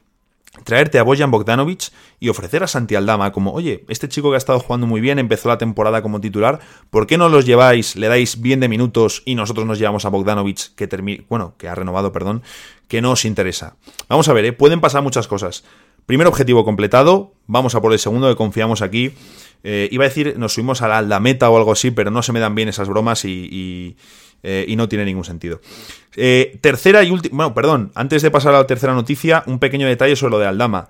traerte 0.65 0.99
a 0.99 1.03
Bojan 1.03 1.31
Bogdanovic 1.31 1.91
y 2.21 2.29
ofrecer 2.29 2.63
a 2.63 2.67
Santi 2.67 2.95
Aldama 2.95 3.33
como, 3.33 3.53
oye, 3.53 3.85
este 3.89 4.09
chico 4.09 4.31
que 4.31 4.37
ha 4.37 4.39
estado 4.39 4.61
jugando 4.61 4.87
muy 4.87 5.01
bien, 5.01 5.19
empezó 5.19 5.49
la 5.49 5.59
temporada 5.59 6.03
como 6.03 6.21
titular, 6.21 6.61
¿por 6.91 7.07
qué 7.07 7.19
no 7.19 7.29
los 7.29 7.47
lleváis, 7.47 7.97
le 7.97 8.09
dais 8.09 8.41
bien 8.41 8.61
de 8.61 8.69
minutos 8.69 9.23
y 9.25 9.35
nosotros 9.35 9.67
nos 9.67 9.79
llevamos 9.79 10.05
a 10.05 10.09
Bogdanovic 10.09 10.75
que 10.75 10.89
bueno, 11.29 11.55
que 11.59 11.69
ha 11.69 11.75
renovado, 11.75 12.13
perdón, 12.13 12.43
que 12.89 13.01
no 13.01 13.13
os 13.13 13.25
interesa? 13.25 13.77
Vamos 14.09 14.29
a 14.29 14.33
ver, 14.33 14.45
¿eh? 14.45 14.53
pueden 14.53 14.81
pasar 14.81 15.03
muchas 15.03 15.29
cosas. 15.29 15.65
Primer 16.09 16.27
objetivo 16.27 16.65
completado, 16.65 17.35
vamos 17.47 17.75
a 17.75 17.83
por 17.83 17.93
el 17.93 17.99
segundo 17.99 18.31
que 18.31 18.37
confiamos 18.37 18.81
aquí. 18.81 19.13
Eh, 19.63 19.89
iba 19.93 20.05
a 20.05 20.09
decir, 20.09 20.39
nos 20.39 20.55
subimos 20.55 20.81
a 20.81 20.89
la 20.89 20.97
aldameta 20.97 21.51
o 21.51 21.57
algo 21.59 21.73
así, 21.73 21.91
pero 21.91 22.11
no 22.11 22.23
se 22.23 22.33
me 22.33 22.41
dan 22.41 22.55
bien 22.55 22.69
esas 22.69 22.89
bromas 22.89 23.27
y, 23.27 23.97
eh, 24.43 24.65
y 24.69 24.77
no 24.77 24.89
tiene 24.89 25.05
ningún 25.05 25.25
sentido. 25.25 25.61
Eh, 26.17 26.59
tercera 26.61 27.03
y 27.05 27.11
última, 27.11 27.37
bueno, 27.37 27.55
perdón, 27.55 27.93
antes 27.95 28.23
de 28.23 28.31
pasar 28.31 28.55
a 28.55 28.59
la 28.59 28.67
tercera 28.67 28.95
noticia, 28.95 29.43
un 29.47 29.59
pequeño 29.59 29.87
detalle 29.87 30.17
sobre 30.17 30.33
lo 30.33 30.39
de 30.39 30.47
Aldama. 30.47 30.89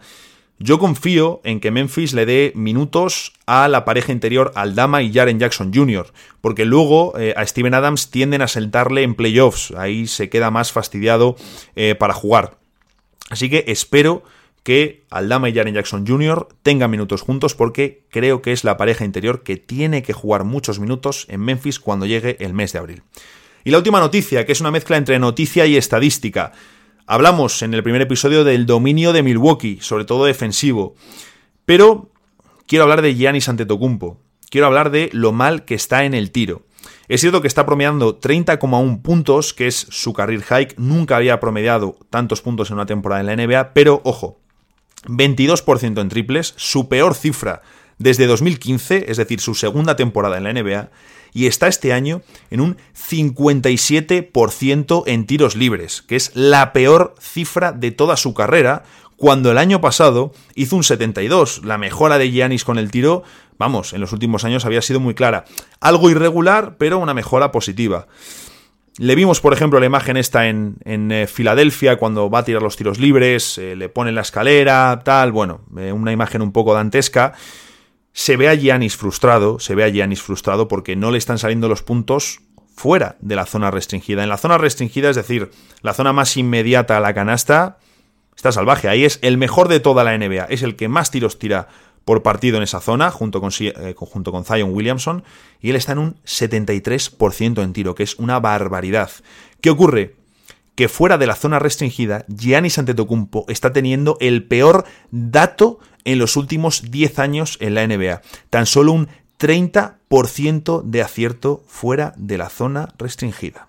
Yo 0.61 0.79
confío 0.79 1.41
en 1.45 1.61
que 1.61 1.71
Memphis 1.71 2.15
le 2.15 2.27
dé 2.27 2.53
minutos 2.57 3.33
a 3.47 3.69
la 3.69 3.85
pareja 3.85 4.11
interior 4.11 4.51
Aldama 4.57 5.03
y 5.03 5.13
Jaren 5.13 5.39
Jackson 5.39 5.73
Jr., 5.73 6.13
porque 6.41 6.65
luego 6.65 7.17
eh, 7.17 7.33
a 7.37 7.47
Steven 7.47 7.75
Adams 7.75 8.11
tienden 8.11 8.43
a 8.43 8.49
sentarle 8.49 9.05
en 9.05 9.15
playoffs, 9.15 9.73
ahí 9.77 10.07
se 10.09 10.29
queda 10.29 10.51
más 10.51 10.73
fastidiado 10.73 11.37
para 11.99 12.13
jugar. 12.13 12.59
Así 13.31 13.51
que 13.51 13.65
espero 13.69 14.25
que 14.69 15.07
Aldama 15.09 15.49
y 15.49 15.55
Jaren 15.55 15.73
Jackson 15.73 16.07
Jr. 16.07 16.47
tengan 16.63 16.91
minutos 16.91 17.23
juntos 17.23 17.55
porque 17.55 18.05
creo 18.11 18.43
que 18.43 18.53
es 18.53 18.65
la 18.65 18.77
pareja 18.77 19.07
interior 19.07 19.43
que 19.43 19.57
tiene 19.57 20.03
que 20.03 20.13
jugar 20.13 20.45
muchos 20.45 20.79
minutos 20.79 21.25
en 21.31 21.41
Memphis 21.41 21.81
cuando 21.81 22.05
llegue 22.05 22.37
el 22.41 22.53
mes 22.53 22.75
de 22.75 22.79
abril. 22.79 23.03
Y 23.65 23.71
la 23.71 23.79
última 23.79 23.99
noticia, 23.99 24.45
que 24.45 24.53
es 24.53 24.61
una 24.61 24.71
mezcla 24.71 24.99
entre 24.99 25.19
noticia 25.19 25.65
y 25.65 25.79
estadística. 25.79 26.53
Hablamos 27.07 27.63
en 27.63 27.73
el 27.73 27.83
primer 27.83 28.03
episodio 28.03 28.45
del 28.45 28.67
dominio 28.67 29.15
de 29.15 29.23
Milwaukee, 29.23 29.79
sobre 29.81 30.05
todo 30.05 30.27
defensivo. 30.27 30.97
Pero 31.65 32.11
quiero 32.67 32.83
hablar 32.83 33.01
de 33.01 33.15
Giannis 33.15 33.49
Antetokounmpo. 33.49 34.21
Quiero 34.51 34.67
hablar 34.67 34.91
de 34.91 35.09
lo 35.15 35.33
mal 35.33 35.65
que 35.65 35.77
está 35.77 36.05
en 36.05 36.13
el 36.13 36.31
tiro. 36.31 36.67
Es 37.09 37.23
cierto 37.23 37.41
que 37.41 37.49
está 37.49 37.65
promediando 37.65 38.21
30,1 38.21 39.01
puntos, 39.01 39.55
que 39.55 39.67
es 39.67 39.87
su 39.89 40.13
career 40.13 40.43
hike. 40.43 40.75
Nunca 40.77 41.17
había 41.17 41.41
promediado 41.41 41.97
tantos 42.11 42.43
puntos 42.43 42.69
en 42.69 42.75
una 42.75 42.85
temporada 42.85 43.23
en 43.23 43.27
la 43.29 43.35
NBA, 43.35 43.73
pero 43.73 44.03
ojo, 44.05 44.43
22% 45.05 46.01
en 46.01 46.09
triples, 46.09 46.55
su 46.57 46.89
peor 46.89 47.15
cifra 47.15 47.63
desde 47.99 48.27
2015, 48.27 49.07
es 49.09 49.17
decir, 49.17 49.41
su 49.41 49.55
segunda 49.55 49.97
temporada 49.97 50.39
en 50.39 50.45
la 50.45 50.53
NBA, 50.53 50.91
y 51.35 51.47
está 51.47 51.69
este 51.69 51.93
año 51.93 52.23
en 52.51 52.61
un 52.61 52.77
57% 52.97 55.03
en 55.07 55.27
tiros 55.27 55.57
libres, 55.57 56.03
que 56.03 56.17
es 56.17 56.33
la 56.35 56.73
peor 56.73 57.15
cifra 57.21 57.73
de 57.73 57.91
toda 57.91 58.17
su 58.17 58.35
carrera, 58.35 58.85
cuando 59.17 59.51
el 59.51 59.59
año 59.59 59.81
pasado 59.81 60.33
hizo 60.55 60.77
un 60.77 60.85
72. 60.85 61.63
La 61.65 61.77
mejora 61.77 62.19
de 62.19 62.31
Giannis 62.31 62.65
con 62.65 62.79
el 62.79 62.91
tiro, 62.91 63.25
vamos, 63.59 63.93
en 63.93 64.01
los 64.01 64.13
últimos 64.13 64.45
años 64.45 64.65
había 64.65 64.81
sido 64.81 65.01
muy 65.01 65.15
clara. 65.15 65.45
Algo 65.81 66.09
irregular, 66.09 66.77
pero 66.79 66.99
una 66.99 67.15
mejora 67.15 67.51
positiva. 67.51 68.07
Le 68.99 69.15
vimos, 69.15 69.41
por 69.41 69.53
ejemplo, 69.53 69.79
la 69.79 69.87
imagen 69.87 70.17
esta 70.17 70.49
en, 70.49 70.79
en 70.85 71.13
eh, 71.13 71.29
Filadelfia 71.29 71.97
cuando 71.97 72.29
va 72.29 72.41
a 72.41 72.45
tirar 72.45 72.63
los 72.63 72.77
tiros 72.77 72.99
libres, 72.99 73.57
eh, 73.57 73.77
le 73.77 73.89
pone 73.89 74.11
la 74.11 74.23
escalera, 74.23 75.03
tal, 75.05 75.31
bueno, 75.31 75.61
eh, 75.79 75.93
una 75.93 76.11
imagen 76.11 76.43
un 76.43 76.51
poco 76.51 76.75
dantesca. 76.75 77.33
Se 78.13 78.37
ve 78.37 78.49
a 78.49 78.57
Giannis 78.57 78.97
frustrado, 78.97 79.61
se 79.61 79.77
ve 79.77 79.85
a 79.85 79.89
Giannis 79.89 80.21
frustrado 80.21 80.67
porque 80.67 80.97
no 80.97 81.13
le 81.13 81.19
están 81.19 81.39
saliendo 81.39 81.69
los 81.69 81.85
puntos 81.85 82.41
fuera 82.75 83.17
de 83.21 83.37
la 83.37 83.47
zona 83.47 83.71
restringida. 83.71 84.25
En 84.25 84.29
la 84.29 84.37
zona 84.37 84.59
restringida, 84.59 85.11
es 85.11 85.17
decir, 85.17 85.53
la 85.81 85.95
zona 85.95 86.13
más 86.13 86.37
inmediata 86.37 86.97
a 86.97 87.01
la 87.01 87.15
canasta, 87.15 87.79
está 88.35 88.51
salvaje. 88.51 88.89
Ahí 88.89 89.05
es 89.05 89.21
el 89.23 89.39
mejor 89.39 89.69
de 89.69 89.79
toda 89.79 90.03
la 90.03 90.19
NBA. 90.19 90.47
Es 90.47 90.65
el 90.65 90.75
que 90.75 90.89
más 90.89 91.13
tiros 91.13 91.39
tira 91.39 91.69
por 92.09 92.23
partido 92.23 92.57
en 92.57 92.63
esa 92.63 92.81
zona, 92.81 93.11
junto 93.11 93.39
con, 93.39 93.51
eh, 93.61 93.95
junto 93.95 94.33
con 94.33 94.47
Zion 94.47 94.73
Williamson, 94.73 95.25
y 95.61 95.69
él 95.69 95.77
está 95.77 95.93
en 95.93 95.99
un 95.99 96.17
73% 96.25 97.63
en 97.63 97.75
tiro, 97.75 97.95
que 97.95 98.03
es 98.03 98.15
una 98.15 98.41
barbaridad. 98.41 99.11
¿Qué 99.61 99.69
ocurre? 99.69 100.17
Que 100.75 100.89
fuera 100.89 101.19
de 101.19 101.27
la 101.27 101.35
zona 101.35 101.59
restringida, 101.59 102.25
Giannis 102.29 102.79
Antetokounmpo 102.79 103.45
está 103.49 103.75
teniendo 103.75 104.17
el 104.21 104.43
peor 104.45 104.87
dato 105.11 105.81
en 106.07 106.19
los 106.19 106.39
últimos 106.39 106.91
10 106.91 107.19
años 107.19 107.59
en 107.61 107.75
la 107.75 107.87
NBA. 107.87 108.23
Tan 108.49 108.65
solo 108.65 108.93
un 108.93 109.09
30% 109.39 110.83
de 110.85 111.03
acierto 111.03 111.63
fuera 111.67 112.15
de 112.17 112.39
la 112.39 112.49
zona 112.49 112.89
restringida. 112.97 113.69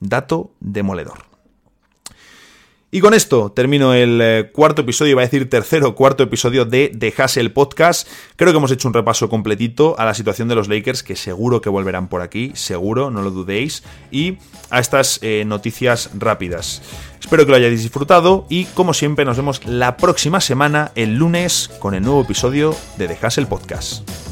Dato 0.00 0.52
demoledor. 0.60 1.31
Y 2.94 3.00
con 3.00 3.14
esto 3.14 3.50
termino 3.50 3.94
el 3.94 4.20
eh, 4.20 4.50
cuarto 4.52 4.82
episodio, 4.82 5.12
iba 5.12 5.22
a 5.22 5.24
decir 5.24 5.48
tercero 5.48 5.94
cuarto 5.94 6.24
episodio 6.24 6.66
de 6.66 6.94
The 6.94 7.14
Hustle 7.18 7.48
Podcast. 7.48 8.06
Creo 8.36 8.52
que 8.52 8.58
hemos 8.58 8.70
hecho 8.70 8.86
un 8.86 8.92
repaso 8.92 9.30
completito 9.30 9.98
a 9.98 10.04
la 10.04 10.12
situación 10.12 10.46
de 10.46 10.56
los 10.56 10.68
Lakers, 10.68 11.02
que 11.02 11.16
seguro 11.16 11.62
que 11.62 11.70
volverán 11.70 12.08
por 12.08 12.20
aquí, 12.20 12.52
seguro, 12.54 13.10
no 13.10 13.22
lo 13.22 13.30
dudéis, 13.30 13.82
y 14.10 14.36
a 14.68 14.78
estas 14.78 15.20
eh, 15.22 15.44
noticias 15.46 16.10
rápidas. 16.18 16.82
Espero 17.18 17.46
que 17.46 17.52
lo 17.52 17.56
hayáis 17.56 17.80
disfrutado 17.80 18.44
y 18.50 18.66
como 18.66 18.92
siempre 18.92 19.24
nos 19.24 19.38
vemos 19.38 19.64
la 19.64 19.96
próxima 19.96 20.42
semana, 20.42 20.92
el 20.94 21.16
lunes, 21.16 21.70
con 21.78 21.94
el 21.94 22.02
nuevo 22.02 22.20
episodio 22.20 22.76
de 22.98 23.08
The 23.08 23.26
Hustle 23.26 23.46
Podcast. 23.46 24.31